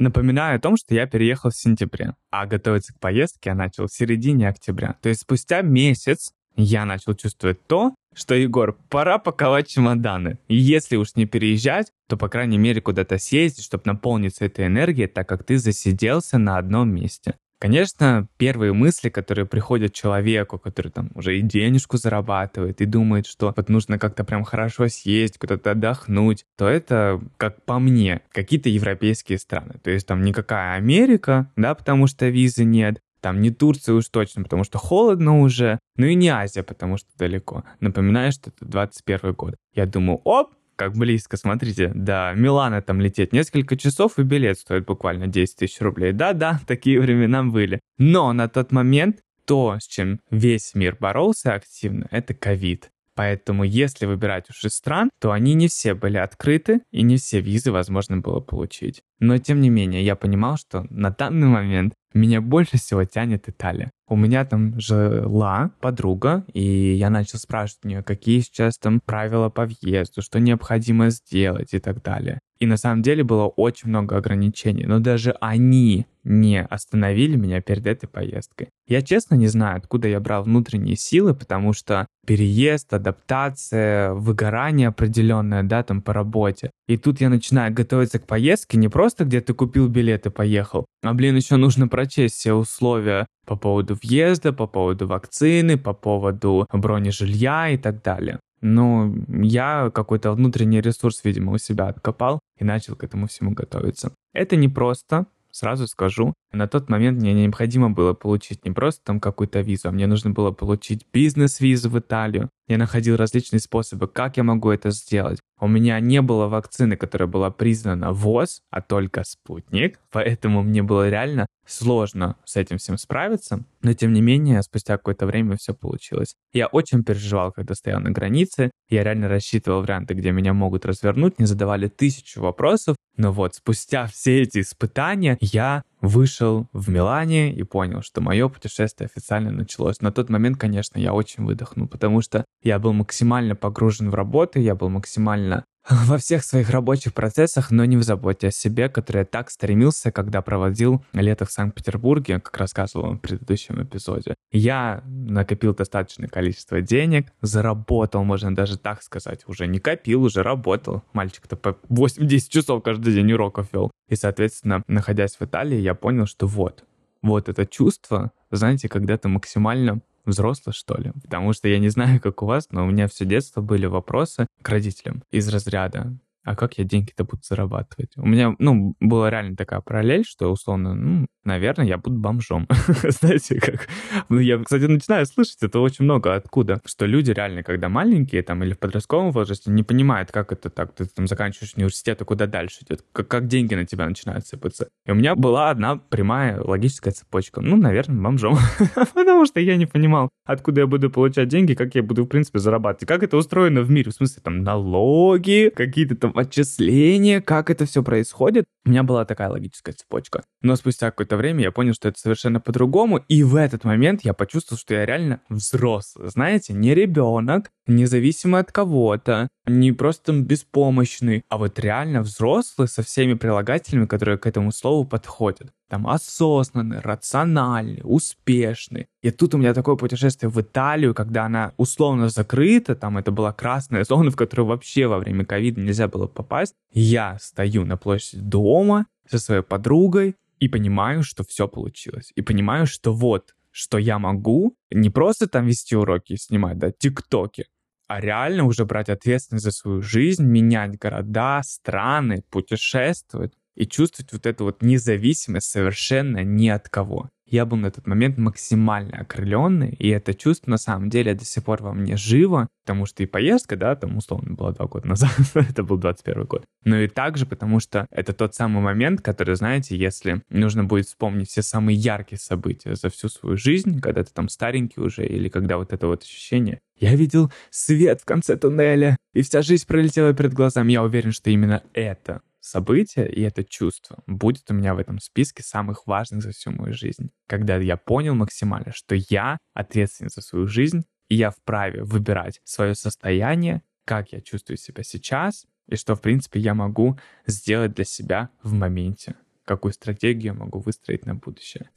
Напоминаю 0.01 0.57
о 0.57 0.59
том, 0.59 0.79
что 0.79 0.95
я 0.95 1.07
переехал 1.07 1.51
в 1.51 1.57
сентябре, 1.57 2.15
а 2.31 2.47
готовиться 2.47 2.95
к 2.95 2.99
поездке 2.99 3.51
я 3.51 3.55
начал 3.55 3.87
в 3.87 3.93
середине 3.93 4.49
октября. 4.49 4.97
То 5.03 5.11
есть 5.11 5.21
спустя 5.21 5.61
месяц 5.61 6.33
я 6.57 6.87
начал 6.87 7.15
чувствовать 7.15 7.67
то, 7.67 7.95
что, 8.15 8.35
Егор, 8.35 8.79
пора 8.89 9.19
паковать 9.19 9.69
чемоданы. 9.69 10.39
И 10.49 10.57
если 10.57 10.97
уж 10.97 11.17
не 11.17 11.27
переезжать, 11.27 11.93
то, 12.09 12.17
по 12.17 12.31
крайней 12.31 12.57
мере, 12.57 12.81
куда-то 12.81 13.19
съездить, 13.19 13.63
чтобы 13.63 13.83
наполниться 13.85 14.47
этой 14.47 14.69
энергией, 14.69 15.07
так 15.07 15.29
как 15.29 15.45
ты 15.45 15.59
засиделся 15.59 16.39
на 16.39 16.57
одном 16.57 16.89
месте. 16.95 17.35
Конечно, 17.61 18.27
первые 18.39 18.73
мысли, 18.73 19.11
которые 19.11 19.45
приходят 19.45 19.93
человеку, 19.93 20.59
который 20.59 20.91
там 20.91 21.11
уже 21.15 21.39
и 21.39 21.43
денежку 21.43 21.99
зарабатывает, 21.99 22.81
и 22.81 22.87
думает, 22.87 23.27
что 23.27 23.53
вот 23.55 23.69
нужно 23.69 23.99
как-то 23.99 24.25
прям 24.25 24.45
хорошо 24.45 24.89
съесть, 24.89 25.37
куда-то 25.37 25.73
отдохнуть, 25.73 26.47
то 26.57 26.67
это, 26.67 27.21
как 27.37 27.63
по 27.67 27.79
мне, 27.79 28.23
какие-то 28.33 28.71
европейские 28.71 29.37
страны. 29.37 29.75
То 29.83 29.91
есть 29.91 30.07
там 30.07 30.23
никакая 30.23 30.77
Америка, 30.77 31.51
да, 31.57 31.75
потому 31.75 32.07
что 32.07 32.29
визы 32.29 32.65
нет, 32.65 33.03
там 33.21 33.43
не 33.43 33.51
Турция 33.51 33.95
уж 33.95 34.09
точно, 34.09 34.43
потому 34.43 34.65
что 34.65 34.79
холодно 34.79 35.41
уже, 35.41 35.79
ну 35.97 36.07
и 36.07 36.15
не 36.15 36.31
Азия, 36.31 36.63
потому 36.63 36.97
что 36.97 37.09
далеко. 37.19 37.65
Напоминаю, 37.81 38.33
что 38.33 38.51
это 38.51 38.65
21 38.65 39.35
год. 39.35 39.57
Я 39.75 39.85
думаю, 39.85 40.23
оп, 40.25 40.55
как 40.81 40.95
близко, 40.95 41.37
смотрите, 41.37 41.93
до 41.95 42.33
Милана 42.35 42.81
там 42.81 43.03
лететь 43.03 43.35
несколько 43.35 43.77
часов, 43.77 44.19
и 44.19 44.23
билет 44.23 44.59
стоит 44.59 44.87
буквально 44.87 45.27
10 45.27 45.57
тысяч 45.57 45.79
рублей. 45.83 46.13
Да-да, 46.13 46.59
такие 46.67 46.99
времена 46.99 47.45
были. 47.45 47.81
Но 47.99 48.33
на 48.33 48.49
тот 48.49 48.73
момент 48.73 49.19
то, 49.45 49.77
с 49.79 49.87
чем 49.87 50.21
весь 50.31 50.75
мир 50.75 50.97
боролся 50.99 51.53
активно, 51.53 52.07
это 52.11 52.33
ковид. 52.33 52.89
Поэтому, 53.15 53.65
если 53.65 54.07
выбирать 54.07 54.49
уж 54.49 54.65
из 54.65 54.75
стран, 54.75 55.11
то 55.21 55.33
они 55.33 55.53
не 55.53 55.69
все 55.69 55.93
были 55.93 56.17
открыты, 56.17 56.81
и 56.93 57.03
не 57.03 57.19
все 57.19 57.41
визы 57.41 57.73
возможно 57.73 58.17
было 58.17 58.41
получить. 58.41 59.03
Но, 59.19 59.37
тем 59.37 59.61
не 59.61 59.69
менее, 59.69 60.03
я 60.03 60.17
понимал, 60.17 60.57
что 60.57 60.87
на 60.89 61.11
данный 61.11 61.49
момент 61.49 61.93
меня 62.13 62.41
больше 62.41 62.77
всего 62.77 63.05
тянет 63.05 63.49
Италия. 63.49 63.91
У 64.09 64.17
меня 64.17 64.45
там 64.45 64.79
жила 64.81 65.71
подруга, 65.81 66.45
и 66.53 66.95
я 66.95 67.11
начал 67.11 67.39
спрашивать 67.39 67.85
у 67.85 67.89
нее, 67.89 68.03
какие 68.03 68.41
сейчас 68.41 68.77
там 68.77 69.01
правила 69.01 69.49
по 69.51 69.67
въезду, 69.67 70.21
что 70.21 70.41
необходимо 70.41 71.11
сделать 71.11 71.75
и 71.75 71.79
так 71.79 72.03
далее. 72.03 72.41
И 72.59 72.67
на 72.67 72.77
самом 72.77 73.03
деле 73.03 73.25
было 73.25 73.47
очень 73.47 73.89
много 73.89 74.17
ограничений, 74.17 74.85
но 74.85 74.99
даже 74.99 75.35
они 75.41 76.07
не 76.25 76.63
остановили 76.63 77.37
меня 77.37 77.63
перед 77.63 77.87
этой 77.87 78.07
поездкой. 78.07 78.69
Я 78.87 79.01
честно 79.01 79.35
не 79.37 79.47
знаю, 79.47 79.79
откуда 79.79 80.09
я 80.09 80.21
брал 80.21 80.43
внутренние 80.43 80.97
силы, 80.97 81.35
потому 81.35 81.73
что 81.73 82.07
переезд, 82.27 82.93
адаптация, 82.93 84.13
выгорание 84.13 84.89
определенное, 84.89 85.63
да, 85.63 85.83
там 85.83 86.03
по 86.03 86.13
работе. 86.13 86.71
И 86.91 86.97
тут 86.97 87.21
я 87.21 87.29
начинаю 87.29 87.73
готовиться 87.73 88.19
к 88.19 88.27
поездке 88.27 88.77
не 88.77 88.89
просто 88.89 89.25
где 89.25 89.41
ты 89.41 89.55
купил 89.55 89.87
билет 89.87 90.27
и 90.27 90.31
поехал, 90.31 90.87
а, 91.05 91.15
блин, 91.15 91.37
еще 91.37 91.55
нужно 91.55 91.87
прочесть 91.87 92.35
все 92.35 92.53
условия 92.53 93.29
по 93.47 93.55
поводу 93.55 93.95
въезда, 93.95 94.53
по 94.53 94.67
поводу 94.67 95.07
вакцины, 95.07 95.79
по 95.79 95.93
поводу 95.93 96.67
бронежилья 96.73 97.69
и 97.71 97.77
так 97.77 98.03
далее. 98.03 98.41
Но 98.61 99.15
я 99.29 99.93
какой-то 99.95 100.33
внутренний 100.33 100.81
ресурс, 100.81 101.21
видимо, 101.23 101.53
у 101.53 101.59
себя 101.59 101.87
откопал 101.87 102.41
и 102.59 102.65
начал 102.65 102.97
к 102.97 103.05
этому 103.05 103.29
всему 103.29 103.53
готовиться. 103.53 104.13
Это 104.33 104.57
не 104.57 104.69
просто, 104.69 105.27
сразу 105.53 105.87
скажу. 105.87 106.35
На 106.53 106.67
тот 106.67 106.89
момент 106.89 107.21
мне 107.21 107.33
необходимо 107.33 107.91
было 107.91 108.13
получить 108.13 108.65
не 108.65 108.71
просто 108.71 109.05
там 109.05 109.21
какую-то 109.21 109.61
визу, 109.61 109.89
а 109.89 109.93
мне 109.93 110.07
нужно 110.07 110.31
было 110.31 110.51
получить 110.51 111.07
бизнес-визу 111.13 111.91
в 111.91 111.99
Италию. 111.99 112.51
Я 112.69 112.79
находил 112.79 113.17
различные 113.17 113.61
способы, 113.61 114.09
как 114.09 114.37
я 114.37 114.43
могу 114.43 114.71
это 114.71 114.91
сделать. 114.91 115.41
У 115.61 115.69
меня 115.69 116.01
не 116.01 116.23
было 116.23 116.47
вакцины, 116.47 116.97
которая 116.97 117.29
была 117.29 117.51
признана 117.51 118.13
ВОЗ, 118.13 118.63
а 118.71 118.81
только 118.81 119.25
спутник, 119.25 119.99
поэтому 120.11 120.63
мне 120.63 120.83
было 120.83 121.09
реально 121.09 121.47
сложно 121.71 122.37
с 122.45 122.57
этим 122.57 122.79
всем 122.79 122.99
справиться, 122.99 123.65
но 123.83 123.93
тем 123.93 124.13
не 124.13 124.21
менее, 124.21 124.63
спустя 124.63 124.97
какое-то 124.97 125.27
время 125.27 125.57
все 125.57 125.75
получилось. 125.75 126.35
Я 126.53 126.67
очень 126.67 127.05
переживал, 127.05 127.53
когда 127.53 127.75
стоял 127.75 128.01
на 128.01 128.11
границе, 128.11 128.71
я 128.89 129.05
реально 129.05 129.29
рассчитывал 129.29 129.83
варианты, 129.83 130.15
где 130.15 130.33
меня 130.33 130.53
могут 130.53 130.85
развернуть, 130.85 131.39
не 131.39 131.47
задавали 131.47 131.89
тысячу 131.89 132.41
вопросов, 132.41 132.97
но 133.17 133.33
вот 133.33 133.55
спустя 133.55 134.07
все 134.07 134.43
эти 134.43 134.61
испытания 134.61 135.37
я 135.41 135.83
вышел 136.01 136.69
в 136.73 136.89
Милане 136.89 137.53
и 137.53 137.63
понял, 137.63 138.03
что 138.03 138.21
мое 138.21 138.49
путешествие 138.49 139.07
официально 139.07 139.51
началось. 139.51 140.01
На 140.01 140.11
тот 140.11 140.31
момент, 140.31 140.57
конечно, 140.57 140.99
я 140.99 141.13
очень 141.13 141.45
выдохнул, 141.45 141.87
потому 141.87 142.23
что 142.23 142.45
я 142.63 142.79
был 142.79 142.93
максимально 142.93 143.55
погружен 143.55 144.11
в 144.11 144.15
работу, 144.15 144.59
я 144.59 144.75
был 144.75 144.89
максимально 144.89 145.65
во 146.07 146.19
всех 146.19 146.45
своих 146.45 146.71
рабочих 146.71 147.13
процессах, 147.15 147.71
но 147.71 147.85
не 147.85 147.97
в 147.97 148.03
заботе 148.03 148.49
о 148.49 148.51
себе, 148.51 148.89
который 148.89 149.19
я 149.19 149.25
так 149.25 149.51
стремился, 149.51 150.13
когда 150.13 150.41
проводил 150.41 151.05
лето 151.13 151.45
в 151.45 151.53
Санкт-Петербурге, 151.53 152.41
как 152.41 152.57
рассказывал 152.57 153.15
в 153.15 153.19
предыдущем 153.19 153.83
эпизоде. 153.83 154.35
Я 154.53 155.03
накопил 155.07 155.75
достаточное 155.75 156.29
количество 156.29 156.81
денег, 156.81 157.33
заработал, 157.43 158.25
можно 158.25 158.55
даже 158.55 158.79
так 158.79 159.03
сказать, 159.03 159.43
уже 159.47 159.67
не 159.67 159.81
копил, 159.81 160.23
уже 160.23 160.43
работал. 160.43 161.03
Мальчик-то 161.13 161.57
по 161.57 161.77
8-10 161.89 162.49
часов 162.49 162.83
каждый 162.83 163.15
день 163.15 163.33
уроков 163.33 163.69
вел. 163.73 163.91
И, 164.09 164.17
соответственно, 164.17 164.83
находясь 164.87 165.37
в 165.37 165.43
Италии, 165.43 165.79
я 165.79 165.95
понял, 165.95 166.27
что 166.27 166.47
вот, 166.47 166.85
вот 167.23 167.49
это 167.49 167.67
чувство, 167.67 168.33
знаете, 168.51 168.89
когда 168.89 169.17
ты 169.19 169.29
максимально 169.29 170.01
взрослый, 170.25 170.75
что 170.75 170.97
ли. 170.97 171.13
Потому 171.23 171.53
что 171.53 171.69
я 171.69 171.79
не 171.79 171.89
знаю, 171.89 172.21
как 172.21 172.43
у 172.43 172.47
вас, 172.47 172.69
но 172.71 172.85
у 172.85 172.91
меня 172.91 173.09
все 173.09 173.25
детство 173.25 173.61
были 173.61 173.87
вопросы 173.87 174.47
к 174.63 174.69
родителям 174.69 175.23
из 175.31 175.49
разряда 175.49 176.17
а 176.45 176.57
как 176.57 176.79
я 176.79 176.85
деньги-то 176.85 177.25
буду 177.25 177.43
зарабатывать? 177.43 178.13
У 178.17 178.27
меня, 178.27 178.55
ну, 178.59 178.95
была 178.99 179.31
реально 179.31 179.57
такая 179.57 179.81
параллель, 179.81 180.25
что, 180.25 180.51
условно, 180.51 180.95
ну, 180.95 181.27
наверное, 181.45 181.87
я 181.87 181.99
буду 181.99 182.19
бомжом. 182.19 182.67
Знаете, 183.03 183.61
как... 183.61 183.89
Ну, 184.29 184.39
я, 184.39 184.59
кстати, 184.59 184.85
начинаю 184.85 185.27
слышать 185.27 185.63
это 185.63 185.81
очень 185.81 186.05
много 186.05 186.35
откуда, 186.35 186.81
что 186.87 187.07
люди 187.07 187.31
реально, 187.31 187.63
когда 187.63 187.89
маленькие, 187.89 188.43
там, 188.43 188.63
или 188.65 188.73
в 188.73 188.79
подростковом 188.79 189.33
возрасте, 189.33 189.71
не 189.71 189.83
понимают, 189.83 190.33
как 190.33 190.53
это 190.53 190.71
так, 190.71 190.95
ты 190.95 191.05
там 191.07 191.27
заканчиваешь 191.27 191.75
университет, 191.77 192.23
а 192.23 192.25
куда 192.25 192.47
дальше 192.47 192.85
идет, 192.85 193.05
как, 193.13 193.29
как 193.29 193.47
деньги 193.47 193.75
на 193.75 193.85
тебя 193.85 194.07
начинают 194.07 194.47
сыпаться. 194.47 194.89
И 195.07 195.11
у 195.11 195.15
меня 195.15 195.35
была 195.35 195.71
одна 195.71 195.97
прямая 195.97 196.61
логическая 196.61 197.13
цепочка. 197.13 197.61
Ну, 197.61 197.77
наверное, 197.77 198.23
бомжом. 198.23 198.57
Потому 199.15 199.47
что 199.47 199.61
я 199.61 199.77
не 199.77 199.87
понимал, 199.87 200.31
откуда 200.45 200.83
я 200.83 200.87
буду 200.87 201.11
получать 201.11 201.49
деньги, 201.49 201.75
как 201.75 201.95
я 201.95 202.03
буду, 202.03 202.25
в 202.25 202.29
принципе, 202.29 202.59
зарабатывать. 202.59 203.09
Как 203.09 203.23
это 203.23 203.37
устроено 203.37 203.83
в 203.83 203.91
мире, 203.91 204.11
в 204.11 204.15
смысле, 204.15 204.43
там, 204.43 204.63
налоги, 204.63 205.71
какие-то 205.75 206.17
там 206.17 206.30
отчисления, 206.37 207.41
как 207.41 207.71
это 207.71 207.87
все 207.87 208.03
происходит. 208.03 208.65
У 208.85 208.91
меня 208.91 209.03
была 209.03 209.25
такая 209.25 209.49
логическая 209.51 209.95
цепочка. 209.95 210.43
Но 210.63 210.77
спустя 210.77 211.11
какое-то 211.11 211.37
время 211.37 211.65
я 211.65 211.73
понял, 211.73 211.95
что 211.95 212.09
это 212.09 212.19
совершенно 212.19 212.61
по-другому, 212.61 213.19
и 213.29 213.43
в 213.43 213.57
этот 213.57 213.85
момент 213.85 214.21
я 214.25 214.35
почувствовал, 214.35 214.79
что 214.79 214.95
я 214.95 215.07
реально 215.07 215.41
взрослый. 215.49 216.29
Знаете, 216.29 216.73
не 216.73 216.95
ребенок, 216.95 217.71
независимо 217.87 218.59
от 218.59 218.73
кого-то, 218.73 219.49
не 219.67 219.93
просто 219.93 220.33
беспомощный, 220.33 221.45
а 221.49 221.59
вот 221.59 221.79
реально 221.79 222.23
взрослый 222.23 222.89
со 222.89 223.03
всеми 223.03 223.35
прилагательными, 223.35 224.07
которые 224.07 224.39
к 224.39 224.47
этому 224.47 224.73
слову 224.73 225.07
подходят. 225.07 225.71
Там 225.91 226.07
осознанный, 226.07 227.01
рациональный, 227.01 228.01
успешный. 228.05 229.09
И 229.23 229.33
тут 229.33 229.55
у 229.55 229.59
меня 229.59 229.75
такое 229.75 229.97
путешествие 229.97 230.49
в 230.49 230.61
Италию, 230.61 231.15
когда 231.15 231.47
она 231.47 231.73
условно 231.79 232.29
закрыта, 232.29 232.95
там 232.95 233.19
это 233.19 233.33
была 233.33 233.53
красная 233.53 234.05
зона, 234.05 234.31
в 234.31 234.37
которую 234.37 234.67
вообще 234.67 235.09
во 235.09 235.19
время 235.19 235.45
ковида 235.45 235.81
нельзя 235.81 236.07
было 236.07 236.29
попасть. 236.29 236.75
Я 236.93 237.39
стою 237.41 237.85
на 237.85 237.97
площади 237.97 238.41
дома 238.41 239.07
со 239.29 239.41
своей 239.41 239.63
подругой 239.63 240.37
и 240.61 240.69
понимаю, 240.69 241.25
что 241.25 241.43
все 241.43 241.67
получилось. 241.67 242.31
И 242.37 242.43
понимаю, 242.43 242.87
что 242.87 243.13
вот, 243.13 243.57
что 243.73 243.99
я 243.99 244.21
могу 244.21 244.77
не 244.93 245.11
просто 245.11 245.49
там 245.49 245.67
вести 245.67 245.97
уроки 245.97 246.35
и 246.35 246.37
снимать, 246.37 246.79
да, 246.79 246.93
тиктоки, 246.93 247.67
а 248.07 248.21
реально 248.21 248.65
уже 248.65 248.85
брать 248.85 249.09
ответственность 249.09 249.65
за 249.65 249.73
свою 249.73 250.03
жизнь, 250.03 250.45
менять 250.45 250.99
города, 250.99 251.63
страны, 251.65 252.45
путешествовать 252.49 253.55
и 253.81 253.87
чувствовать 253.87 254.31
вот 254.35 254.45
эту 254.45 254.65
вот 254.65 254.83
независимость 254.83 255.71
совершенно 255.71 256.45
ни 256.45 256.69
от 256.69 256.91
кого. 256.91 257.31
Я 257.47 257.65
был 257.65 257.79
на 257.79 257.91
тот 257.91 258.07
момент 258.07 258.37
максимально 258.37 259.21
окрыленный, 259.21 259.95
и 259.99 260.09
это 260.09 260.35
чувство 260.35 260.71
на 260.71 260.77
самом 260.77 261.09
деле 261.09 261.33
до 261.35 261.47
сих 261.47 261.65
пор 261.65 261.83
во 261.83 261.95
мне 261.95 262.19
живо, 262.19 262.69
потому 262.85 263.07
что 263.07 263.23
и 263.23 263.27
поездка, 263.27 263.77
да, 263.77 263.97
там 263.97 264.19
условно 264.19 264.55
была 264.55 264.73
два 264.73 264.87
года 264.87 265.09
назад, 265.09 265.31
это 265.55 265.83
был 265.83 265.97
21 265.97 266.45
год, 266.45 266.65
но 266.85 267.01
и 267.01 267.09
также 267.09 267.47
потому 267.47 267.81
что 267.81 268.07
это 268.11 268.35
тот 268.35 268.55
самый 268.55 268.83
момент, 268.83 269.23
который, 269.23 269.57
знаете, 269.57 269.97
если 269.97 270.43
нужно 270.51 270.85
будет 270.85 271.07
вспомнить 271.07 271.49
все 271.49 271.63
самые 271.63 271.97
яркие 271.97 272.39
события 272.39 272.95
за 272.95 273.09
всю 273.09 273.31
свою 273.31 273.57
жизнь, 273.57 273.99
когда 274.01 274.23
ты 274.23 274.31
там 274.31 274.51
старенький 274.51 275.01
уже, 275.01 275.25
или 275.25 275.49
когда 275.49 275.79
вот 275.79 275.95
это 275.95 276.07
вот 276.07 276.23
ощущение, 276.23 276.81
я 276.99 277.17
видел 277.17 277.51
свет 277.71 278.21
в 278.21 278.27
конце 278.27 278.59
туннеля, 278.59 279.17
и 279.33 279.41
вся 279.41 279.63
жизнь 279.63 279.87
пролетела 279.87 280.35
перед 280.35 280.53
глазами. 280.53 280.93
Я 280.93 281.03
уверен, 281.03 281.33
что 281.33 281.49
именно 281.49 281.83
это 281.95 282.43
событие 282.71 283.31
и 283.31 283.43
это 283.43 283.65
чувство 283.65 284.23
будет 284.27 284.71
у 284.71 284.75
меня 284.75 284.95
в 284.95 284.99
этом 284.99 285.19
списке 285.19 285.63
самых 285.63 286.07
важных 286.07 286.43
за 286.43 286.53
всю 286.53 286.71
мою 286.71 286.95
жизнь. 286.95 287.31
Когда 287.47 287.77
я 287.77 287.97
понял 287.97 288.35
максимально, 288.35 288.93
что 288.93 289.15
я 289.15 289.59
ответственен 289.75 290.31
за 290.31 290.41
свою 290.41 290.67
жизнь, 290.67 291.03
и 291.29 291.37
я 291.37 291.51
вправе 291.51 292.03
выбирать 292.03 292.61
свое 292.65 292.95
состояние, 292.95 293.83
как 294.05 294.33
я 294.33 294.41
чувствую 294.41 294.77
себя 294.77 295.03
сейчас, 295.03 295.67
и 295.89 295.97
что, 295.97 296.15
в 296.15 296.21
принципе, 296.21 296.61
я 296.61 296.75
могу 296.75 297.19
сделать 297.47 297.95
для 297.95 298.05
себя 298.05 298.51
в 298.63 298.73
моменте, 298.73 299.35
какую 299.65 299.93
стратегию 299.93 300.53
я 300.53 300.55
могу 300.55 300.81
выстроить 300.81 301.27
на 301.27 301.35
будущее. 301.35 301.91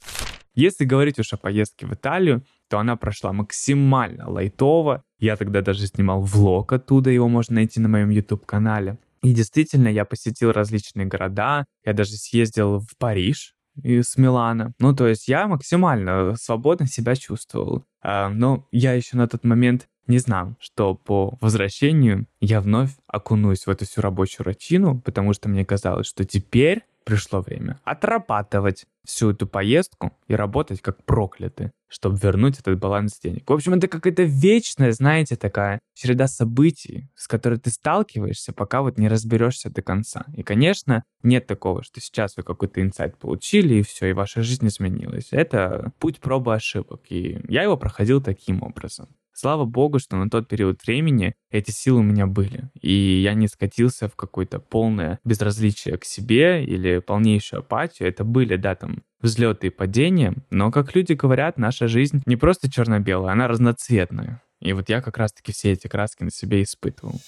Если 0.54 0.84
говорить 0.84 1.18
уж 1.18 1.32
о 1.32 1.36
поездке 1.36 1.86
в 1.86 1.94
Италию, 1.94 2.44
то 2.68 2.78
она 2.78 2.96
прошла 2.96 3.32
максимально 3.32 4.30
лайтово. 4.30 5.02
Я 5.18 5.36
тогда 5.36 5.62
даже 5.62 5.86
снимал 5.86 6.20
влог 6.20 6.72
оттуда, 6.72 7.10
его 7.10 7.28
можно 7.28 7.56
найти 7.56 7.80
на 7.80 7.88
моем 7.88 8.10
YouTube-канале. 8.10 8.98
И 9.24 9.32
действительно, 9.32 9.88
я 9.88 10.04
посетил 10.04 10.52
различные 10.52 11.06
города, 11.06 11.64
я 11.82 11.94
даже 11.94 12.12
съездил 12.12 12.80
в 12.80 12.96
Париж 12.98 13.54
из 13.82 14.18
Милана. 14.18 14.74
Ну, 14.78 14.94
то 14.94 15.08
есть 15.08 15.28
я 15.28 15.48
максимально 15.48 16.36
свободно 16.36 16.86
себя 16.86 17.16
чувствовал. 17.16 17.86
А, 18.02 18.28
но 18.28 18.68
я 18.70 18.92
еще 18.92 19.16
на 19.16 19.26
тот 19.26 19.42
момент 19.42 19.88
не 20.06 20.18
знал, 20.18 20.56
что 20.60 20.94
по 20.94 21.38
возвращению 21.40 22.26
я 22.40 22.60
вновь 22.60 22.90
окунусь 23.06 23.66
в 23.66 23.70
эту 23.70 23.86
всю 23.86 24.02
рабочую 24.02 24.44
рутину, 24.44 25.00
потому 25.00 25.32
что 25.32 25.48
мне 25.48 25.64
казалось, 25.64 26.06
что 26.06 26.26
теперь 26.26 26.82
пришло 27.04 27.40
время 27.40 27.80
отрабатывать 27.84 28.86
всю 29.04 29.30
эту 29.30 29.46
поездку 29.46 30.16
и 30.26 30.34
работать 30.34 30.80
как 30.80 31.04
прокляты, 31.04 31.72
чтобы 31.88 32.16
вернуть 32.16 32.58
этот 32.58 32.78
баланс 32.78 33.20
денег. 33.20 33.48
В 33.48 33.52
общем, 33.52 33.74
это 33.74 33.86
какая-то 33.86 34.22
вечная, 34.22 34.92
знаете, 34.92 35.36
такая 35.36 35.80
череда 35.94 36.26
событий, 36.26 37.08
с 37.14 37.28
которой 37.28 37.58
ты 37.58 37.70
сталкиваешься, 37.70 38.52
пока 38.52 38.82
вот 38.82 38.98
не 38.98 39.08
разберешься 39.08 39.70
до 39.70 39.82
конца. 39.82 40.24
И, 40.34 40.42
конечно, 40.42 41.04
нет 41.22 41.46
такого, 41.46 41.82
что 41.82 42.00
сейчас 42.00 42.36
вы 42.36 42.42
какой-то 42.42 42.80
инсайт 42.80 43.18
получили, 43.18 43.74
и 43.74 43.82
все, 43.82 44.06
и 44.06 44.12
ваша 44.12 44.42
жизнь 44.42 44.66
изменилась. 44.66 45.28
Это 45.30 45.92
путь 45.98 46.18
пробы 46.20 46.54
ошибок, 46.54 47.02
и 47.10 47.38
я 47.48 47.62
его 47.62 47.76
проходил 47.76 48.22
таким 48.22 48.62
образом. 48.62 49.08
Слава 49.36 49.64
богу, 49.64 49.98
что 49.98 50.16
на 50.16 50.30
тот 50.30 50.46
период 50.46 50.80
времени 50.86 51.34
эти 51.50 51.72
силы 51.72 52.00
у 52.00 52.02
меня 52.04 52.28
были, 52.28 52.70
и 52.80 52.92
я 52.92 53.34
не 53.34 53.48
скатился 53.48 54.08
в 54.08 54.14
какое-то 54.14 54.60
полное 54.60 55.18
безразличие 55.24 55.98
к 55.98 56.04
себе 56.04 56.64
или 56.64 57.00
полнейшую 57.00 57.60
апатию. 57.60 58.08
Это 58.08 58.22
были, 58.22 58.54
да, 58.54 58.76
там 58.76 59.02
взлеты 59.20 59.66
и 59.66 59.70
падения, 59.70 60.34
но, 60.50 60.70
как 60.70 60.94
люди 60.94 61.14
говорят, 61.14 61.58
наша 61.58 61.88
жизнь 61.88 62.22
не 62.26 62.36
просто 62.36 62.70
черно-белая, 62.70 63.32
она 63.32 63.48
разноцветная. 63.48 64.40
И 64.60 64.72
вот 64.72 64.88
я 64.88 65.02
как 65.02 65.18
раз-таки 65.18 65.50
все 65.50 65.72
эти 65.72 65.88
краски 65.88 66.22
на 66.22 66.30
себе 66.30 66.62
испытывал. 66.62 67.20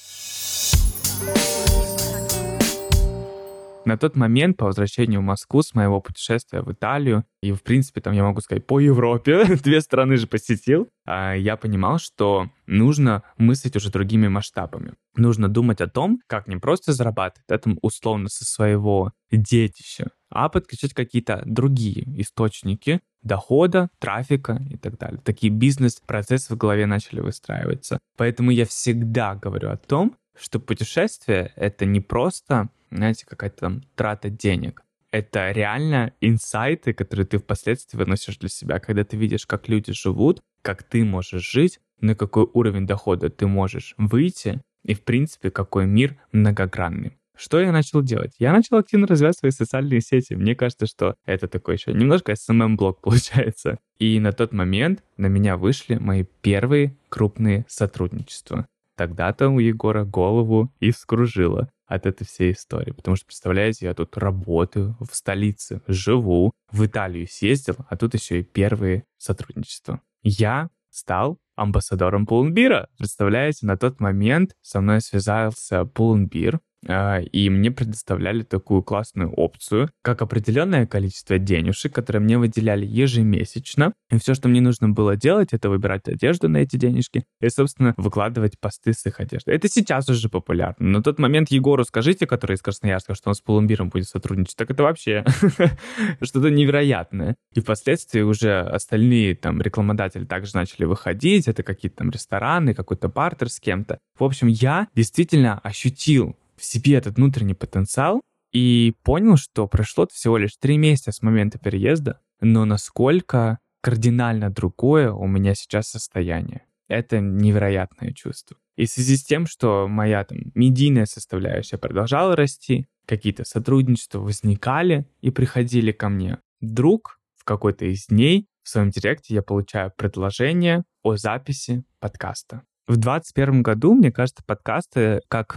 На 3.86 3.96
тот 3.96 4.16
момент, 4.16 4.56
по 4.56 4.66
возвращению 4.66 5.20
в 5.20 5.24
Москву 5.24 5.62
с 5.62 5.72
моего 5.72 6.00
путешествия 6.00 6.60
в 6.60 6.72
Италию, 6.72 7.24
и, 7.40 7.52
в 7.52 7.62
принципе, 7.62 8.00
там, 8.00 8.14
я 8.14 8.24
могу 8.24 8.40
сказать, 8.40 8.66
по 8.66 8.80
Европе, 8.80 9.44
две 9.62 9.80
страны 9.80 10.16
же 10.16 10.26
посетил, 10.26 10.88
а, 11.06 11.34
я 11.34 11.56
понимал, 11.56 12.00
что 12.00 12.50
нужно 12.66 13.22
мыслить 13.38 13.76
уже 13.76 13.92
другими 13.92 14.26
масштабами. 14.26 14.94
Нужно 15.14 15.48
думать 15.48 15.80
о 15.80 15.86
том, 15.86 16.18
как 16.26 16.48
не 16.48 16.56
просто 16.56 16.92
зарабатывать, 16.92 17.46
это 17.48 17.76
условно 17.80 18.28
со 18.28 18.44
своего 18.44 19.12
детища, 19.30 20.10
а 20.30 20.48
подключать 20.48 20.92
какие-то 20.92 21.44
другие 21.46 22.20
источники 22.20 23.00
дохода, 23.22 23.88
трафика 24.00 24.60
и 24.68 24.76
так 24.76 24.98
далее. 24.98 25.20
Такие 25.24 25.52
бизнес-процессы 25.52 26.52
в 26.52 26.58
голове 26.58 26.86
начали 26.86 27.20
выстраиваться. 27.20 28.00
Поэтому 28.16 28.50
я 28.50 28.66
всегда 28.66 29.36
говорю 29.36 29.70
о 29.70 29.76
том, 29.76 30.16
что 30.36 30.60
путешествие— 30.60 31.52
это 31.56 31.86
не 31.86 32.00
просто 32.00 32.68
знаете, 32.90 33.26
какая-то 33.26 33.56
там 33.56 33.82
трата 33.94 34.30
денег. 34.30 34.82
Это 35.10 35.50
реально 35.52 36.12
инсайты, 36.20 36.92
которые 36.92 37.26
ты 37.26 37.38
впоследствии 37.38 37.96
выносишь 37.96 38.38
для 38.38 38.48
себя, 38.48 38.78
когда 38.80 39.04
ты 39.04 39.16
видишь, 39.16 39.46
как 39.46 39.68
люди 39.68 39.92
живут, 39.92 40.42
как 40.62 40.82
ты 40.82 41.04
можешь 41.04 41.50
жить, 41.50 41.80
на 42.00 42.14
какой 42.14 42.46
уровень 42.52 42.86
дохода 42.86 43.30
ты 43.30 43.46
можешь 43.46 43.94
выйти, 43.96 44.60
и, 44.84 44.94
в 44.94 45.02
принципе, 45.02 45.50
какой 45.50 45.86
мир 45.86 46.16
многогранный. 46.32 47.16
Что 47.36 47.60
я 47.60 47.70
начал 47.70 48.02
делать? 48.02 48.32
Я 48.38 48.52
начал 48.52 48.78
активно 48.78 49.06
развивать 49.06 49.36
свои 49.36 49.50
социальные 49.50 50.00
сети. 50.00 50.34
Мне 50.34 50.54
кажется, 50.54 50.86
что 50.86 51.16
это 51.26 51.48
такой 51.48 51.74
еще 51.74 51.92
немножко 51.92 52.32
SMM-блог 52.32 53.00
получается. 53.02 53.78
И 53.98 54.18
на 54.20 54.32
тот 54.32 54.52
момент 54.52 55.02
на 55.16 55.26
меня 55.26 55.56
вышли 55.56 55.96
мои 55.96 56.24
первые 56.40 56.96
крупные 57.10 57.66
сотрудничества. 57.68 58.66
Тогда-то 58.96 59.48
у 59.48 59.58
Егора 59.58 60.04
голову 60.04 60.72
и 60.80 60.90
вскружило 60.90 61.70
от 61.86 62.06
этой 62.06 62.26
всей 62.26 62.52
истории. 62.52 62.92
Потому 62.92 63.16
что, 63.16 63.26
представляете, 63.26 63.86
я 63.86 63.94
тут 63.94 64.16
работаю 64.16 64.96
в 65.00 65.14
столице, 65.14 65.82
живу, 65.86 66.52
в 66.70 66.84
Италию 66.84 67.26
съездил, 67.30 67.76
а 67.88 67.96
тут 67.96 68.14
еще 68.14 68.40
и 68.40 68.42
первые 68.42 69.04
сотрудничества. 69.18 70.00
Я 70.22 70.70
стал 70.90 71.38
амбассадором 71.56 72.26
Пулнбира. 72.26 72.88
Представляете, 72.98 73.66
на 73.66 73.76
тот 73.76 74.00
момент 74.00 74.56
со 74.62 74.80
мной 74.80 75.00
связался 75.00 75.84
Пулнбир, 75.84 76.56
а, 76.56 76.60
и 76.84 77.50
мне 77.50 77.70
предоставляли 77.70 78.42
такую 78.42 78.82
классную 78.82 79.32
опцию, 79.32 79.90
как 80.02 80.22
определенное 80.22 80.86
количество 80.86 81.38
денежек, 81.38 81.94
которые 81.94 82.22
мне 82.22 82.38
выделяли 82.38 82.86
ежемесячно. 82.86 83.92
И 84.10 84.18
все, 84.18 84.34
что 84.34 84.48
мне 84.48 84.60
нужно 84.60 84.88
было 84.88 85.16
делать, 85.16 85.52
это 85.52 85.68
выбирать 85.68 86.08
одежду 86.08 86.48
на 86.48 86.58
эти 86.58 86.76
денежки 86.76 87.24
и, 87.40 87.48
собственно, 87.48 87.94
выкладывать 87.96 88.58
посты 88.60 88.92
с 88.92 89.04
их 89.06 89.20
одеждой. 89.20 89.56
Это 89.56 89.68
сейчас 89.68 90.08
уже 90.08 90.28
популярно. 90.28 90.86
Но 90.86 91.02
тот 91.02 91.18
момент 91.18 91.50
Егору 91.50 91.84
скажите, 91.84 92.26
который 92.26 92.54
из 92.54 92.62
Красноярска, 92.62 93.14
что 93.14 93.30
он 93.30 93.34
с 93.34 93.40
Пулумбиром 93.40 93.88
будет 93.88 94.08
сотрудничать, 94.08 94.56
так 94.56 94.70
это 94.70 94.82
вообще 94.82 95.24
что-то 96.22 96.50
невероятное. 96.50 97.36
И 97.54 97.60
впоследствии 97.60 98.20
уже 98.20 98.60
остальные 98.60 99.34
там 99.36 99.60
рекламодатели 99.60 100.24
также 100.24 100.54
начали 100.54 100.84
выходить, 100.84 101.48
это 101.48 101.62
какие-то 101.62 101.98
там 101.98 102.10
рестораны, 102.10 102.74
какой-то 102.74 103.08
бартер 103.08 103.48
с 103.48 103.58
кем-то. 103.58 103.98
В 104.18 104.24
общем, 104.24 104.48
я 104.48 104.88
действительно 104.94 105.58
ощутил 105.58 106.36
в 106.56 106.64
себе 106.64 106.94
этот 106.94 107.16
внутренний 107.16 107.54
потенциал 107.54 108.20
и 108.52 108.94
понял, 109.02 109.36
что 109.36 109.66
прошло 109.66 110.06
всего 110.12 110.38
лишь 110.38 110.56
три 110.58 110.78
месяца 110.78 111.12
с 111.12 111.22
момента 111.22 111.58
переезда, 111.58 112.20
но 112.40 112.64
насколько 112.64 113.58
кардинально 113.80 114.50
другое 114.50 115.12
у 115.12 115.26
меня 115.26 115.54
сейчас 115.54 115.88
состояние. 115.88 116.66
Это 116.88 117.20
невероятное 117.20 118.12
чувство. 118.12 118.56
И 118.76 118.86
в 118.86 118.90
связи 118.90 119.16
с 119.16 119.24
тем, 119.24 119.46
что 119.46 119.88
моя 119.88 120.24
там 120.24 120.38
медийная 120.54 121.06
составляющая 121.06 121.78
продолжала 121.78 122.36
расти, 122.36 122.86
какие-то 123.06 123.44
сотрудничества 123.44 124.18
возникали 124.18 125.06
и 125.20 125.30
приходили 125.30 125.92
ко 125.92 126.08
мне, 126.08 126.38
вдруг 126.60 127.20
в 127.36 127.44
какой-то 127.44 127.86
из 127.86 128.06
дней 128.06 128.46
в 128.62 128.68
своем 128.68 128.90
директе 128.90 129.34
я 129.34 129.42
получаю 129.42 129.92
предложение 129.96 130.82
о 131.02 131.16
записи 131.16 131.84
подкаста. 132.00 132.62
В 132.86 132.96
2021 132.96 133.62
году, 133.62 133.94
мне 133.94 134.12
кажется, 134.12 134.42
подкасты 134.46 135.20
как 135.28 135.56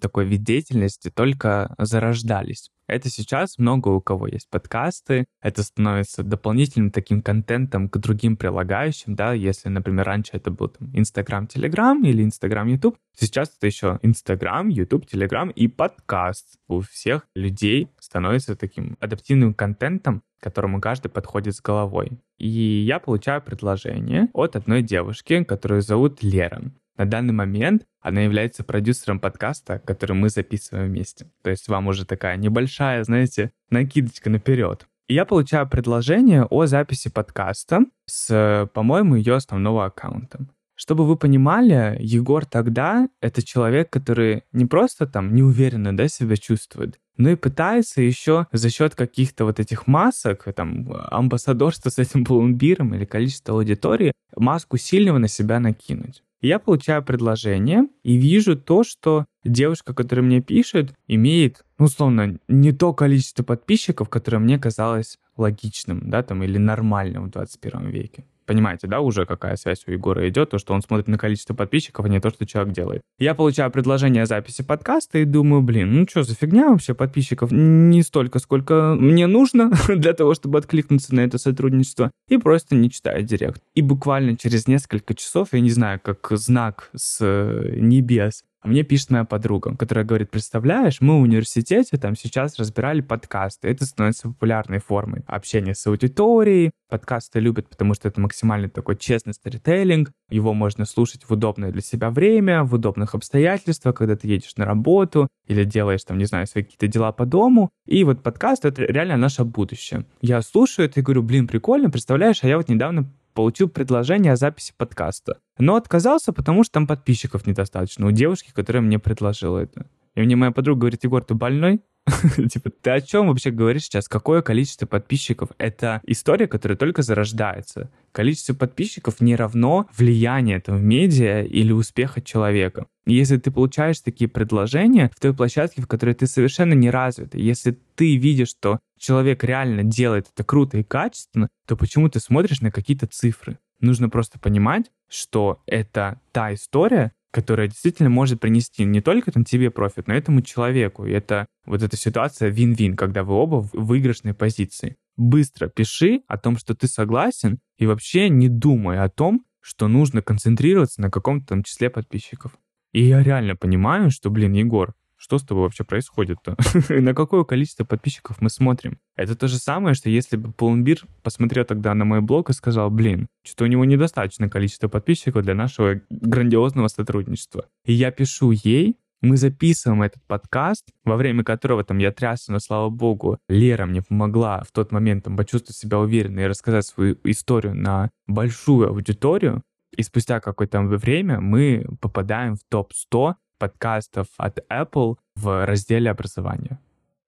такой 0.00 0.24
вид 0.24 0.42
деятельности 0.42 1.10
только 1.10 1.74
зарождались. 1.78 2.70
Это 2.92 3.08
сейчас 3.08 3.56
много 3.56 3.88
у 3.88 4.02
кого 4.02 4.26
есть 4.26 4.50
подкасты, 4.50 5.24
это 5.40 5.62
становится 5.62 6.22
дополнительным 6.22 6.90
таким 6.90 7.22
контентом 7.22 7.88
к 7.88 7.96
другим 7.96 8.36
прилагающим, 8.36 9.14
да, 9.14 9.32
если, 9.32 9.70
например, 9.70 10.04
раньше 10.04 10.32
это 10.34 10.50
был 10.50 10.68
там 10.68 10.90
Инстаграм, 10.92 11.46
Телеграм 11.46 12.04
или 12.04 12.22
Инстаграм, 12.22 12.68
Ютуб, 12.68 12.98
сейчас 13.18 13.50
это 13.56 13.66
еще 13.66 13.98
Инстаграм, 14.02 14.68
Ютуб, 14.68 15.06
Телеграм 15.06 15.48
и 15.48 15.68
подкаст. 15.68 16.58
У 16.68 16.80
всех 16.80 17.26
людей 17.34 17.88
становится 17.98 18.56
таким 18.56 18.98
адаптивным 19.00 19.54
контентом, 19.54 20.22
которому 20.38 20.78
каждый 20.78 21.08
подходит 21.08 21.54
с 21.54 21.62
головой. 21.62 22.18
И 22.36 22.46
я 22.46 22.98
получаю 22.98 23.40
предложение 23.40 24.28
от 24.34 24.54
одной 24.54 24.82
девушки, 24.82 25.44
которую 25.44 25.80
зовут 25.80 26.22
Лера. 26.22 26.60
На 27.02 27.06
данный 27.06 27.34
момент 27.34 27.84
она 28.00 28.20
является 28.20 28.62
продюсером 28.62 29.18
подкаста, 29.18 29.80
который 29.80 30.12
мы 30.12 30.28
записываем 30.28 30.86
вместе. 30.86 31.26
То 31.42 31.50
есть 31.50 31.66
вам 31.66 31.88
уже 31.88 32.06
такая 32.06 32.36
небольшая, 32.36 33.02
знаете, 33.02 33.50
накидочка 33.70 34.30
наперед. 34.30 34.86
И 35.08 35.14
я 35.14 35.24
получаю 35.24 35.68
предложение 35.68 36.44
о 36.44 36.66
записи 36.66 37.10
подкаста 37.10 37.86
с, 38.06 38.70
по-моему, 38.72 39.16
ее 39.16 39.34
основного 39.34 39.86
аккаунта. 39.86 40.46
Чтобы 40.76 41.04
вы 41.04 41.16
понимали, 41.16 41.96
Егор 41.98 42.46
тогда— 42.46 43.08
это 43.20 43.44
человек, 43.44 43.90
который 43.90 44.44
не 44.52 44.66
просто 44.66 45.08
там 45.08 45.34
неуверенно 45.34 45.96
да, 45.96 46.06
себя 46.06 46.36
чувствует, 46.36 47.00
но 47.16 47.30
и 47.30 47.34
пытается 47.34 48.00
еще 48.00 48.46
за 48.52 48.70
счет 48.70 48.94
каких-то 48.94 49.44
вот 49.44 49.58
этих 49.58 49.88
масок, 49.88 50.44
там, 50.54 50.88
амбассадорства 51.10 51.90
с 51.90 51.98
этим 51.98 52.24
пломбиром 52.24 52.94
или 52.94 53.04
количества 53.04 53.56
аудитории, 53.56 54.12
маску 54.36 54.76
сильного 54.76 55.18
на 55.18 55.26
себя 55.26 55.58
накинуть 55.58 56.22
я 56.42 56.58
получаю 56.58 57.02
предложение 57.02 57.86
и 58.02 58.16
вижу 58.16 58.56
то, 58.56 58.84
что 58.84 59.26
девушка, 59.44 59.94
которая 59.94 60.24
мне 60.24 60.40
пишет, 60.40 60.94
имеет, 61.06 61.64
ну, 61.78 61.86
условно, 61.86 62.38
не 62.48 62.72
то 62.72 62.92
количество 62.92 63.42
подписчиков, 63.42 64.08
которое 64.08 64.38
мне 64.38 64.58
казалось 64.58 65.18
логичным, 65.36 66.10
да, 66.10 66.22
там, 66.22 66.42
или 66.42 66.58
нормальным 66.58 67.26
в 67.26 67.30
21 67.30 67.88
веке. 67.90 68.24
Понимаете, 68.52 68.86
да, 68.86 69.00
уже 69.00 69.24
какая 69.24 69.56
связь 69.56 69.82
у 69.86 69.92
Егора 69.92 70.28
идет, 70.28 70.50
то, 70.50 70.58
что 70.58 70.74
он 70.74 70.82
смотрит 70.82 71.08
на 71.08 71.16
количество 71.16 71.54
подписчиков, 71.54 72.04
а 72.04 72.08
не 72.10 72.20
то, 72.20 72.28
что 72.28 72.44
человек 72.44 72.74
делает. 72.74 73.00
Я 73.18 73.34
получаю 73.34 73.70
предложение 73.70 74.24
о 74.24 74.26
записи 74.26 74.62
подкаста 74.62 75.20
и 75.20 75.24
думаю, 75.24 75.62
блин, 75.62 75.94
ну 75.94 76.06
что 76.06 76.22
за 76.22 76.34
фигня 76.34 76.68
вообще 76.68 76.92
подписчиков? 76.92 77.50
Не 77.50 78.02
столько, 78.02 78.40
сколько 78.40 78.94
мне 78.94 79.26
нужно 79.26 79.72
для 79.88 80.12
того, 80.12 80.34
чтобы 80.34 80.58
откликнуться 80.58 81.14
на 81.14 81.20
это 81.20 81.38
сотрудничество. 81.38 82.10
И 82.28 82.36
просто 82.36 82.74
не 82.74 82.90
читаю 82.90 83.22
директ. 83.22 83.62
И 83.74 83.80
буквально 83.80 84.36
через 84.36 84.68
несколько 84.68 85.14
часов, 85.14 85.48
я 85.52 85.60
не 85.60 85.70
знаю, 85.70 85.98
как 85.98 86.28
знак 86.32 86.90
с 86.94 87.20
э, 87.22 87.76
небес, 87.78 88.44
мне 88.64 88.84
пишет 88.84 89.10
моя 89.10 89.24
подруга, 89.24 89.76
которая 89.76 90.04
говорит, 90.04 90.30
представляешь, 90.30 91.00
мы 91.00 91.18
в 91.18 91.22
университете 91.22 91.96
там 91.96 92.14
сейчас 92.16 92.58
разбирали 92.58 93.00
подкасты. 93.00 93.68
Это 93.68 93.84
становится 93.84 94.28
популярной 94.28 94.78
формой 94.78 95.22
общения 95.26 95.74
с 95.74 95.86
аудиторией. 95.86 96.70
Подкасты 96.88 97.40
любят, 97.40 97.68
потому 97.68 97.94
что 97.94 98.08
это 98.08 98.20
максимально 98.20 98.68
такой 98.68 98.96
честный 98.96 99.34
сторителлинг. 99.34 100.12
Его 100.30 100.54
можно 100.54 100.84
слушать 100.84 101.24
в 101.24 101.32
удобное 101.32 101.72
для 101.72 101.82
себя 101.82 102.10
время, 102.10 102.62
в 102.62 102.74
удобных 102.74 103.14
обстоятельствах, 103.14 103.96
когда 103.96 104.16
ты 104.16 104.28
едешь 104.28 104.56
на 104.56 104.64
работу 104.64 105.28
или 105.48 105.64
делаешь 105.64 106.04
там, 106.04 106.18
не 106.18 106.26
знаю, 106.26 106.46
свои 106.46 106.62
какие-то 106.62 106.86
дела 106.86 107.12
по 107.12 107.26
дому. 107.26 107.70
И 107.86 108.04
вот 108.04 108.22
подкаст— 108.22 108.64
это 108.66 108.84
реально 108.84 109.16
наше 109.16 109.44
будущее. 109.44 110.06
Я 110.20 110.40
слушаю 110.42 110.86
это 110.86 111.00
и 111.00 111.02
говорю, 111.02 111.22
блин, 111.22 111.48
прикольно, 111.48 111.90
представляешь, 111.90 112.44
а 112.44 112.48
я 112.48 112.56
вот 112.56 112.68
недавно 112.68 113.10
получил 113.32 113.68
предложение 113.68 114.32
о 114.32 114.36
записи 114.36 114.72
подкаста. 114.76 115.40
Но 115.58 115.76
отказался, 115.76 116.32
потому 116.32 116.64
что 116.64 116.74
там 116.74 116.86
подписчиков 116.86 117.46
недостаточно 117.46 118.06
у 118.06 118.10
девушки, 118.10 118.52
которая 118.54 118.82
мне 118.82 118.98
предложила 118.98 119.58
это. 119.58 119.86
И 120.14 120.20
мне 120.20 120.36
моя 120.36 120.52
подруга 120.52 120.80
говорит, 120.80 121.04
Егор, 121.04 121.24
ты 121.24 121.34
больной? 121.34 121.80
Типа, 122.50 122.70
ты 122.70 122.90
о 122.90 123.00
чем 123.00 123.28
вообще 123.28 123.50
говоришь 123.50 123.84
сейчас? 123.84 124.08
Какое 124.08 124.42
количество 124.42 124.86
подписчиков? 124.86 125.50
Это 125.58 126.00
история, 126.04 126.48
которая 126.48 126.76
только 126.76 127.02
зарождается. 127.02 127.90
Количество 128.10 128.54
подписчиков 128.54 129.20
не 129.20 129.36
равно 129.36 129.86
влияние 129.96 130.60
там 130.60 130.78
в 130.78 130.82
медиа 130.82 131.42
или 131.42 131.72
успеха 131.72 132.20
человека. 132.20 132.86
Если 133.06 133.36
ты 133.36 133.50
получаешь 133.50 134.00
такие 134.00 134.28
предложения 134.28 135.10
в 135.14 135.20
той 135.20 135.32
площадке, 135.34 135.82
в 135.82 135.86
которой 135.86 136.14
ты 136.14 136.26
совершенно 136.26 136.74
не 136.74 136.90
развит, 136.90 137.34
если 137.34 137.78
ты 137.94 138.16
видишь, 138.16 138.50
что 138.50 138.80
человек 138.98 139.44
реально 139.44 139.84
делает 139.84 140.28
это 140.32 140.44
круто 140.44 140.78
и 140.78 140.82
качественно, 140.82 141.48
то 141.66 141.76
почему 141.76 142.08
ты 142.08 142.20
смотришь 142.20 142.60
на 142.60 142.70
какие-то 142.70 143.06
цифры? 143.06 143.58
Нужно 143.80 144.08
просто 144.08 144.38
понимать, 144.38 144.90
что 145.08 145.62
это 145.66 146.20
та 146.30 146.54
история, 146.54 147.12
которая 147.32 147.66
действительно 147.66 148.10
может 148.10 148.40
принести 148.40 148.84
не 148.84 149.00
только 149.00 149.32
там, 149.32 149.44
тебе 149.44 149.70
профит, 149.70 150.06
но 150.06 150.14
этому 150.14 150.42
человеку. 150.42 151.06
И 151.06 151.10
это 151.10 151.46
вот 151.64 151.82
эта 151.82 151.96
ситуация 151.96 152.50
вин-вин, 152.50 152.94
когда 152.94 153.24
вы 153.24 153.34
оба 153.34 153.62
в 153.62 153.70
выигрышной 153.72 154.34
позиции. 154.34 154.96
Быстро 155.16 155.68
пиши 155.68 156.22
о 156.28 156.38
том, 156.38 156.56
что 156.58 156.74
ты 156.74 156.86
согласен, 156.86 157.58
и 157.78 157.86
вообще 157.86 158.28
не 158.28 158.48
думай 158.48 158.98
о 158.98 159.08
том, 159.08 159.44
что 159.60 159.88
нужно 159.88 160.22
концентрироваться 160.22 161.00
на 161.00 161.10
каком-то 161.10 161.48
там 161.48 161.62
числе 161.62 161.88
подписчиков. 161.90 162.52
И 162.92 163.02
я 163.04 163.22
реально 163.22 163.56
понимаю, 163.56 164.10
что, 164.10 164.28
блин, 164.28 164.52
Егор, 164.52 164.94
что 165.22 165.38
с 165.38 165.44
тобой 165.44 165.62
вообще 165.62 165.84
происходит-то? 165.84 166.56
на 167.00 167.14
какое 167.14 167.44
количество 167.44 167.84
подписчиков 167.84 168.40
мы 168.40 168.50
смотрим? 168.50 168.98
Это 169.14 169.36
то 169.36 169.46
же 169.46 169.56
самое, 169.56 169.94
что 169.94 170.10
если 170.10 170.36
бы 170.36 170.52
Пломбир 170.52 171.04
посмотрел 171.22 171.64
тогда 171.64 171.94
на 171.94 172.04
мой 172.04 172.20
блог 172.20 172.50
и 172.50 172.52
сказал, 172.52 172.90
блин, 172.90 173.28
что 173.44 173.62
у 173.62 173.68
него 173.68 173.84
недостаточно 173.84 174.50
количество 174.50 174.88
подписчиков 174.88 175.44
для 175.44 175.54
нашего 175.54 176.00
грандиозного 176.10 176.88
сотрудничества. 176.88 177.66
И 177.84 177.92
я 177.92 178.10
пишу 178.10 178.50
ей, 178.50 178.96
мы 179.20 179.36
записываем 179.36 180.02
этот 180.02 180.24
подкаст, 180.26 180.88
во 181.04 181.14
время 181.14 181.44
которого 181.44 181.84
там 181.84 181.98
я 181.98 182.10
трясся, 182.10 182.50
но 182.50 182.58
слава 182.58 182.90
богу, 182.90 183.38
Лера 183.48 183.86
мне 183.86 184.02
помогла 184.02 184.64
в 184.64 184.72
тот 184.72 184.90
момент 184.90 185.22
там 185.22 185.36
почувствовать 185.36 185.76
себя 185.76 186.00
уверенно 186.00 186.40
и 186.40 186.46
рассказать 186.46 186.84
свою 186.84 187.16
историю 187.22 187.76
на 187.76 188.10
большую 188.26 188.88
аудиторию. 188.88 189.62
И 189.96 190.02
спустя 190.02 190.40
какое-то 190.40 190.80
время 190.80 191.40
мы 191.40 191.86
попадаем 192.00 192.56
в 192.56 192.60
топ-100 192.68 193.34
подкастов 193.62 194.26
от 194.38 194.58
Apple 194.68 195.18
в 195.36 195.64
разделе 195.64 196.10
образования. 196.10 196.80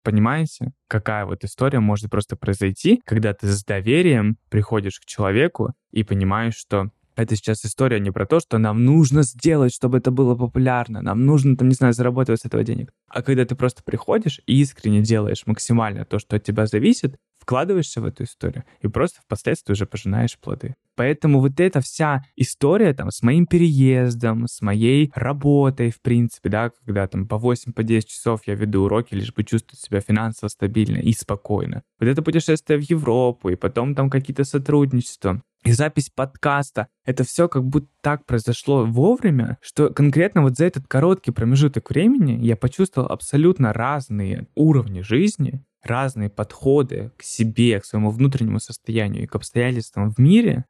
Понимаете, 0.03 0.73
какая 0.89 1.27
вот 1.27 1.45
история 1.45 1.79
может 1.79 2.11
просто 2.11 2.35
произойти, 2.35 3.01
когда 3.05 3.33
ты 3.35 3.47
с 3.47 3.65
доверием 3.65 4.37
приходишь 4.51 4.99
к 4.99 5.05
человеку 5.05 5.75
и 5.93 6.03
понимаешь, 6.03 6.57
что 6.57 6.91
это 7.15 7.37
сейчас 7.37 7.65
история 7.65 8.01
не 8.01 8.11
про 8.11 8.27
то, 8.27 8.41
что 8.41 8.59
нам 8.59 8.85
нужно 8.85 9.23
сделать, 9.23 9.73
чтобы 9.73 9.99
это 9.99 10.11
было 10.11 10.35
популярно, 10.35 11.03
нам 11.03 11.25
нужно, 11.25 11.57
там, 11.57 11.69
не 11.69 11.75
знаю, 11.75 11.95
заработать 11.95 12.41
с 12.41 12.45
этого 12.45 12.65
денег. 12.65 12.93
А 13.07 13.23
когда 13.23 13.45
ты 13.45 13.55
просто 13.55 13.85
приходишь 13.85 14.41
и 14.45 14.61
искренне 14.61 15.03
делаешь 15.03 15.47
максимально 15.47 16.05
то, 16.05 16.19
что 16.19 16.35
от 16.35 16.43
тебя 16.43 16.67
зависит, 16.67 17.15
вкладываешься 17.45 18.01
в 18.01 18.07
эту 18.07 18.25
историю 18.25 18.65
и 18.81 18.89
просто 18.89 19.21
впоследствии 19.23 19.73
уже 19.75 19.85
пожинаешь 19.85 20.39
плоды. 20.39 20.75
Поэтому 20.97 21.41
вот 21.41 21.61
эта 21.61 21.81
вся 21.81 22.23
история 22.37 22.95
там 22.95 23.11
с 23.11 23.23
моим 23.23 23.47
переездом, 23.47 24.47
с 24.47 24.63
моей 24.63 25.13
работой, 25.15 25.91
в 25.91 26.01
принципе, 26.01 26.49
да, 26.49 26.71
когда 26.71 27.07
там 27.07 27.29
по 27.29 27.35
8-10 27.35 27.73
по 27.73 27.85
часов 27.85 28.41
я 28.47 28.55
веду 28.55 28.85
уроки, 28.85 29.15
лишь 29.15 29.35
бы 29.35 29.45
чувствовать 29.45 29.81
себя 29.81 30.01
финансово 30.01 30.49
стабильно 30.49 30.99
и 30.99 31.13
спокойно. 31.13 31.83
Вот 32.01 32.09
это 32.09 32.23
путешествие 32.23 32.79
в 32.79 32.89
Европу, 32.89 33.51
и 33.51 33.57
потом 33.57 33.95
там 33.95 34.09
какие-то 34.09 34.45
сотрудничества, 34.45 35.43
и 35.65 35.73
запись 35.73 36.11
подкаста. 36.15 36.89
Это 37.05 37.25
все 37.25 37.49
как 37.49 37.65
будто 37.65 37.89
так 38.03 38.27
произошло 38.27 38.85
вовремя, 38.85 39.59
что 39.63 39.89
конкретно 39.89 40.43
вот 40.43 40.57
за 40.57 40.67
этот 40.67 40.87
короткий 40.87 41.31
промежуток 41.31 41.91
времени 41.91 42.39
я 42.45 42.57
почувствовал 42.57 43.09
абсолютно 43.09 43.73
разные 43.73 44.47
уровни 44.55 45.01
жизни, 45.01 45.65
разные 45.87 46.31
подходы 46.31 47.13
к 47.17 47.23
себе, 47.23 47.81
к 47.81 47.85
своему 47.85 48.11
внутреннему 48.11 48.61
состоянию 48.61 49.23
и 49.23 49.27
к 49.27 49.35
обстоятельствам 49.35 50.11
в 50.11 50.19
мире, 50.19 50.65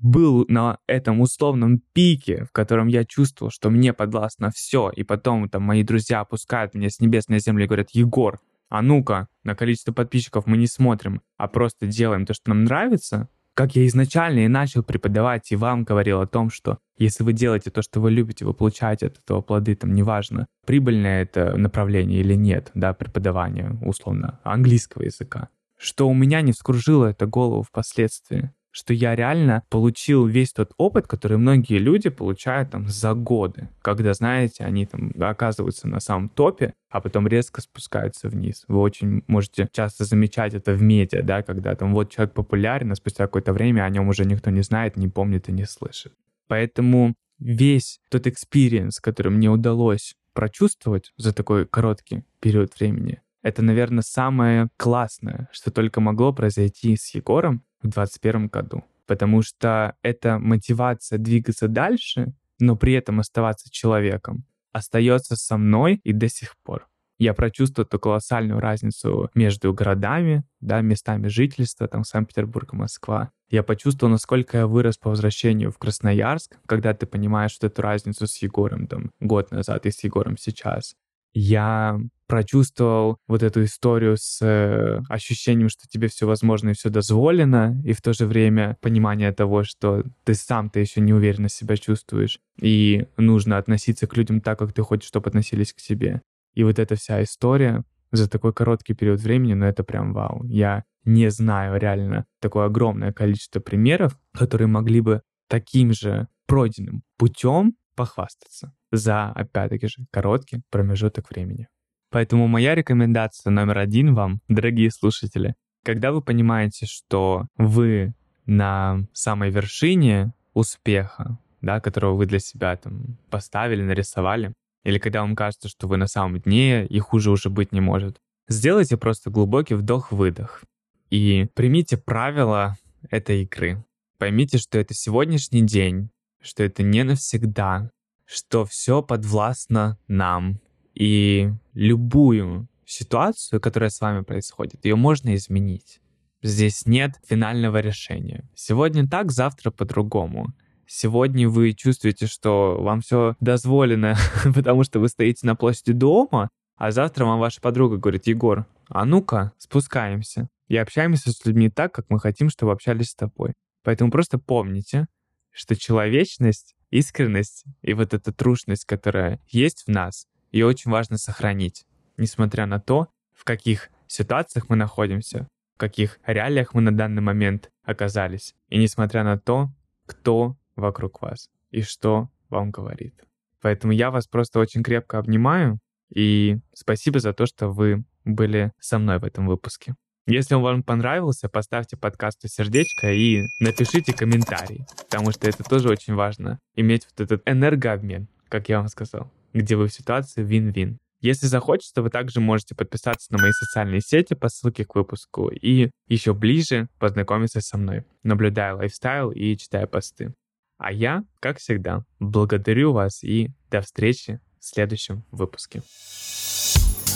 был 0.00 0.46
на 0.48 0.78
этом 0.86 1.20
условном 1.20 1.82
пике, 1.92 2.44
в 2.44 2.52
котором 2.52 2.88
я 2.88 3.04
чувствовал, 3.04 3.50
что 3.50 3.70
мне 3.70 3.92
подвластно 3.92 4.50
все, 4.50 4.90
и 4.90 5.02
потом 5.02 5.48
там 5.48 5.62
мои 5.62 5.82
друзья 5.82 6.20
опускают 6.20 6.74
меня 6.74 6.88
с 6.88 7.00
небес 7.00 7.28
на 7.28 7.38
землю 7.38 7.64
и 7.64 7.66
говорят, 7.66 7.90
Егор, 7.90 8.40
а 8.70 8.82
ну-ка, 8.82 9.28
на 9.42 9.54
количество 9.54 9.92
подписчиков 9.92 10.46
мы 10.46 10.56
не 10.56 10.66
смотрим, 10.66 11.22
а 11.36 11.48
просто 11.48 11.86
делаем 11.86 12.24
то, 12.24 12.34
что 12.34 12.50
нам 12.50 12.64
нравится, 12.64 13.28
как 13.60 13.76
я 13.76 13.86
изначально 13.88 14.46
и 14.46 14.48
начал 14.48 14.82
преподавать, 14.82 15.52
и 15.52 15.56
вам 15.56 15.84
говорил 15.84 16.22
о 16.22 16.26
том, 16.26 16.48
что 16.48 16.78
если 16.96 17.24
вы 17.24 17.34
делаете 17.34 17.70
то, 17.70 17.82
что 17.82 18.00
вы 18.00 18.10
любите, 18.10 18.46
вы 18.46 18.54
получаете 18.54 19.08
от 19.08 19.18
этого 19.18 19.42
плоды, 19.42 19.76
там 19.76 19.92
неважно, 19.92 20.46
прибыльное 20.64 21.24
это 21.24 21.54
направление 21.58 22.20
или 22.20 22.32
нет, 22.32 22.70
да, 22.72 22.94
преподавание, 22.94 23.78
условно, 23.82 24.40
английского 24.44 25.02
языка, 25.02 25.50
что 25.76 26.08
у 26.08 26.14
меня 26.14 26.40
не 26.40 26.52
вскружило 26.52 27.04
это 27.04 27.26
голову 27.26 27.62
впоследствии 27.62 28.50
что 28.70 28.94
я 28.94 29.16
реально 29.16 29.62
получил 29.68 30.26
весь 30.26 30.52
тот 30.52 30.72
опыт, 30.76 31.06
который 31.06 31.38
многие 31.38 31.78
люди 31.78 32.08
получают 32.08 32.70
там 32.70 32.88
за 32.88 33.14
годы, 33.14 33.68
когда, 33.82 34.14
знаете, 34.14 34.64
они 34.64 34.86
там 34.86 35.12
оказываются 35.20 35.88
на 35.88 36.00
самом 36.00 36.28
топе, 36.28 36.74
а 36.88 37.00
потом 37.00 37.26
резко 37.26 37.60
спускаются 37.60 38.28
вниз. 38.28 38.64
Вы 38.68 38.78
очень 38.78 39.22
можете 39.26 39.68
часто 39.72 40.04
замечать 40.04 40.54
это 40.54 40.72
в 40.72 40.82
медиа, 40.82 41.22
да, 41.22 41.42
когда 41.42 41.74
там 41.74 41.92
вот 41.92 42.10
человек 42.10 42.34
популярен, 42.34 42.92
а 42.92 42.94
спустя 42.94 43.24
какое-то 43.24 43.52
время 43.52 43.82
о 43.82 43.90
нем 43.90 44.08
уже 44.08 44.24
никто 44.24 44.50
не 44.50 44.62
знает, 44.62 44.96
не 44.96 45.08
помнит 45.08 45.48
и 45.48 45.52
не 45.52 45.64
слышит. 45.64 46.12
Поэтому 46.46 47.14
весь 47.38 48.00
тот 48.10 48.26
experience, 48.26 49.00
который 49.00 49.32
мне 49.32 49.48
удалось 49.48 50.14
прочувствовать 50.32 51.12
за 51.16 51.32
такой 51.32 51.66
короткий 51.66 52.24
период 52.40 52.78
времени, 52.78 53.20
это, 53.42 53.62
наверное, 53.62 54.02
самое 54.02 54.68
классное, 54.76 55.48
что 55.50 55.70
только 55.70 56.00
могло 56.00 56.32
произойти 56.32 56.96
с 56.96 57.14
Егором 57.14 57.64
в 57.80 57.88
2021 57.88 58.48
году. 58.48 58.84
Потому 59.06 59.42
что 59.42 59.96
это 60.02 60.38
мотивация 60.38 61.18
двигаться 61.18 61.68
дальше, 61.68 62.32
но 62.58 62.76
при 62.76 62.92
этом 62.92 63.20
оставаться 63.20 63.70
человеком, 63.70 64.44
остается 64.72 65.36
со 65.36 65.56
мной 65.56 66.00
и 66.04 66.12
до 66.12 66.28
сих 66.28 66.56
пор. 66.62 66.86
Я 67.18 67.34
прочувствовал 67.34 67.86
эту 67.86 67.98
колоссальную 67.98 68.60
разницу 68.60 69.30
между 69.34 69.74
городами, 69.74 70.42
да, 70.60 70.80
местами 70.80 71.28
жительства, 71.28 71.86
там 71.86 72.02
Санкт-Петербург, 72.02 72.72
Москва. 72.72 73.30
Я 73.50 73.62
почувствовал, 73.62 74.10
насколько 74.10 74.56
я 74.56 74.66
вырос 74.66 74.96
по 74.96 75.10
возвращению 75.10 75.70
в 75.70 75.76
Красноярск, 75.76 76.56
когда 76.64 76.94
ты 76.94 77.04
понимаешь 77.04 77.58
вот 77.60 77.70
эту 77.70 77.82
разницу 77.82 78.26
с 78.26 78.38
Егором 78.38 78.86
там 78.86 79.10
год 79.20 79.50
назад 79.50 79.84
и 79.84 79.90
с 79.90 80.02
Егором 80.02 80.38
сейчас 80.38 80.94
я 81.32 81.98
прочувствовал 82.26 83.18
вот 83.26 83.42
эту 83.42 83.64
историю 83.64 84.16
с 84.16 84.40
э, 84.40 85.00
ощущением, 85.08 85.68
что 85.68 85.88
тебе 85.88 86.08
все 86.08 86.26
возможно 86.26 86.70
и 86.70 86.74
все 86.74 86.88
дозволено, 86.88 87.80
и 87.84 87.92
в 87.92 88.00
то 88.00 88.12
же 88.12 88.26
время 88.26 88.76
понимание 88.80 89.32
того, 89.32 89.64
что 89.64 90.04
ты 90.24 90.34
сам 90.34 90.70
ты 90.70 90.80
еще 90.80 91.00
не 91.00 91.12
уверенно 91.12 91.48
себя 91.48 91.76
чувствуешь, 91.76 92.38
и 92.60 93.06
нужно 93.16 93.58
относиться 93.58 94.06
к 94.06 94.16
людям 94.16 94.40
так, 94.40 94.60
как 94.60 94.72
ты 94.72 94.82
хочешь, 94.82 95.08
чтобы 95.08 95.28
относились 95.28 95.72
к 95.72 95.78
тебе. 95.78 96.22
И 96.54 96.62
вот 96.62 96.78
эта 96.78 96.94
вся 96.94 97.22
история 97.22 97.82
за 98.12 98.30
такой 98.30 98.52
короткий 98.52 98.94
период 98.94 99.20
времени, 99.20 99.54
ну 99.54 99.66
это 99.66 99.82
прям 99.82 100.12
вау. 100.12 100.44
Я 100.44 100.84
не 101.04 101.30
знаю 101.30 101.80
реально 101.80 102.26
такое 102.40 102.66
огромное 102.66 103.12
количество 103.12 103.60
примеров, 103.60 104.16
которые 104.32 104.68
могли 104.68 105.00
бы 105.00 105.22
таким 105.48 105.92
же 105.92 106.28
пройденным 106.46 107.02
путем 107.16 107.74
похвастаться 108.00 108.72
за, 108.90 109.26
опять-таки 109.26 109.86
же, 109.86 110.06
короткий 110.10 110.62
промежуток 110.70 111.30
времени. 111.30 111.68
Поэтому 112.10 112.48
моя 112.48 112.74
рекомендация 112.74 113.50
номер 113.50 113.76
один 113.76 114.14
вам, 114.14 114.40
дорогие 114.48 114.90
слушатели, 114.90 115.54
когда 115.84 116.10
вы 116.10 116.22
понимаете, 116.22 116.86
что 116.86 117.46
вы 117.58 118.14
на 118.46 119.00
самой 119.12 119.50
вершине 119.50 120.32
успеха, 120.54 121.38
да, 121.60 121.78
которого 121.80 122.16
вы 122.16 122.24
для 122.24 122.38
себя 122.38 122.74
там 122.74 123.18
поставили, 123.28 123.82
нарисовали, 123.82 124.54
или 124.82 124.98
когда 124.98 125.20
вам 125.20 125.36
кажется, 125.36 125.68
что 125.68 125.86
вы 125.86 125.98
на 125.98 126.06
самом 126.06 126.40
дне 126.40 126.86
и 126.86 126.98
хуже 127.00 127.30
уже 127.30 127.50
быть 127.50 127.72
не 127.72 127.82
может, 127.82 128.16
сделайте 128.48 128.96
просто 128.96 129.28
глубокий 129.28 129.74
вдох-выдох 129.74 130.64
и 131.10 131.48
примите 131.52 131.98
правила 131.98 132.76
этой 133.10 133.42
игры. 133.42 133.84
Поймите, 134.16 134.56
что 134.56 134.78
это 134.78 134.94
сегодняшний 134.94 135.66
день, 135.66 136.08
что 136.40 136.62
это 136.62 136.82
не 136.82 137.04
навсегда, 137.04 137.90
что 138.24 138.64
все 138.64 139.02
подвластно 139.02 139.98
нам. 140.08 140.60
И 140.94 141.50
любую 141.74 142.68
ситуацию, 142.84 143.60
которая 143.60 143.90
с 143.90 144.00
вами 144.00 144.22
происходит, 144.22 144.84
ее 144.84 144.96
можно 144.96 145.34
изменить. 145.34 146.00
Здесь 146.42 146.86
нет 146.86 147.12
финального 147.26 147.80
решения. 147.80 148.48
Сегодня 148.54 149.06
так, 149.06 149.30
завтра 149.30 149.70
по-другому. 149.70 150.48
Сегодня 150.86 151.48
вы 151.48 151.72
чувствуете, 151.72 152.26
что 152.26 152.78
вам 152.80 153.00
все 153.00 153.36
дозволено, 153.40 154.16
потому 154.54 154.84
что 154.84 154.98
вы 155.00 155.08
стоите 155.08 155.46
на 155.46 155.54
площади 155.54 155.92
дома, 155.92 156.48
а 156.76 156.90
завтра 156.90 157.26
вам 157.26 157.38
ваша 157.38 157.60
подруга 157.60 157.98
говорит, 157.98 158.26
Егор, 158.26 158.66
а 158.88 159.04
ну-ка, 159.04 159.52
спускаемся 159.58 160.48
и 160.68 160.76
общаемся 160.76 161.30
с 161.30 161.44
людьми 161.44 161.68
так, 161.68 161.92
как 161.92 162.06
мы 162.08 162.18
хотим, 162.18 162.48
чтобы 162.48 162.72
общались 162.72 163.10
с 163.10 163.14
тобой. 163.14 163.52
Поэтому 163.84 164.10
просто 164.10 164.38
помните, 164.38 165.06
что 165.52 165.76
человечность, 165.76 166.74
искренность 166.90 167.64
и 167.82 167.94
вот 167.94 168.14
эта 168.14 168.32
трушность, 168.32 168.84
которая 168.84 169.40
есть 169.48 169.84
в 169.86 169.88
нас, 169.88 170.26
ее 170.52 170.66
очень 170.66 170.90
важно 170.90 171.18
сохранить, 171.18 171.84
несмотря 172.16 172.66
на 172.66 172.80
то, 172.80 173.08
в 173.32 173.44
каких 173.44 173.90
ситуациях 174.06 174.68
мы 174.68 174.76
находимся, 174.76 175.48
в 175.76 175.78
каких 175.78 176.18
реалиях 176.26 176.74
мы 176.74 176.82
на 176.82 176.94
данный 176.94 177.22
момент 177.22 177.70
оказались, 177.82 178.54
и 178.68 178.78
несмотря 178.78 179.24
на 179.24 179.38
то, 179.38 179.70
кто 180.06 180.56
вокруг 180.76 181.22
вас 181.22 181.48
и 181.70 181.82
что 181.82 182.28
вам 182.48 182.70
говорит. 182.70 183.14
Поэтому 183.60 183.92
я 183.92 184.10
вас 184.10 184.26
просто 184.26 184.58
очень 184.58 184.82
крепко 184.82 185.18
обнимаю 185.18 185.78
и 186.12 186.58
спасибо 186.72 187.20
за 187.20 187.32
то, 187.32 187.46
что 187.46 187.68
вы 187.68 188.04
были 188.24 188.72
со 188.80 188.98
мной 188.98 189.18
в 189.18 189.24
этом 189.24 189.46
выпуске. 189.46 189.94
Если 190.30 190.54
он 190.54 190.62
вам 190.62 190.82
понравился, 190.84 191.48
поставьте 191.48 191.96
подкасту 191.96 192.46
сердечко 192.46 193.12
и 193.12 193.42
напишите 193.58 194.12
комментарий, 194.12 194.86
потому 194.96 195.32
что 195.32 195.48
это 195.48 195.64
тоже 195.64 195.88
очень 195.88 196.14
важно, 196.14 196.60
иметь 196.76 197.04
вот 197.10 197.20
этот 197.20 197.42
энергообмен, 197.46 198.28
как 198.48 198.68
я 198.68 198.78
вам 198.78 198.86
сказал, 198.86 199.28
где 199.52 199.74
вы 199.74 199.88
в 199.88 199.92
ситуации 199.92 200.44
вин-вин. 200.44 201.00
Если 201.20 201.48
захочется, 201.48 202.00
вы 202.00 202.10
также 202.10 202.40
можете 202.40 202.76
подписаться 202.76 203.32
на 203.32 203.42
мои 203.42 203.50
социальные 203.50 204.02
сети 204.02 204.34
по 204.34 204.48
ссылке 204.48 204.84
к 204.84 204.94
выпуску 204.94 205.48
и 205.48 205.90
еще 206.06 206.32
ближе 206.32 206.86
познакомиться 207.00 207.60
со 207.60 207.76
мной, 207.76 208.04
наблюдая 208.22 208.74
лайфстайл 208.74 209.32
и 209.32 209.56
читая 209.56 209.88
посты. 209.88 210.32
А 210.78 210.92
я, 210.92 211.24
как 211.40 211.58
всегда, 211.58 212.04
благодарю 212.20 212.92
вас 212.92 213.24
и 213.24 213.50
до 213.68 213.80
встречи 213.80 214.38
в 214.60 214.64
следующем 214.64 215.24
выпуске. 215.32 215.82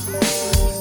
thank 0.06 0.56
you 0.56 0.73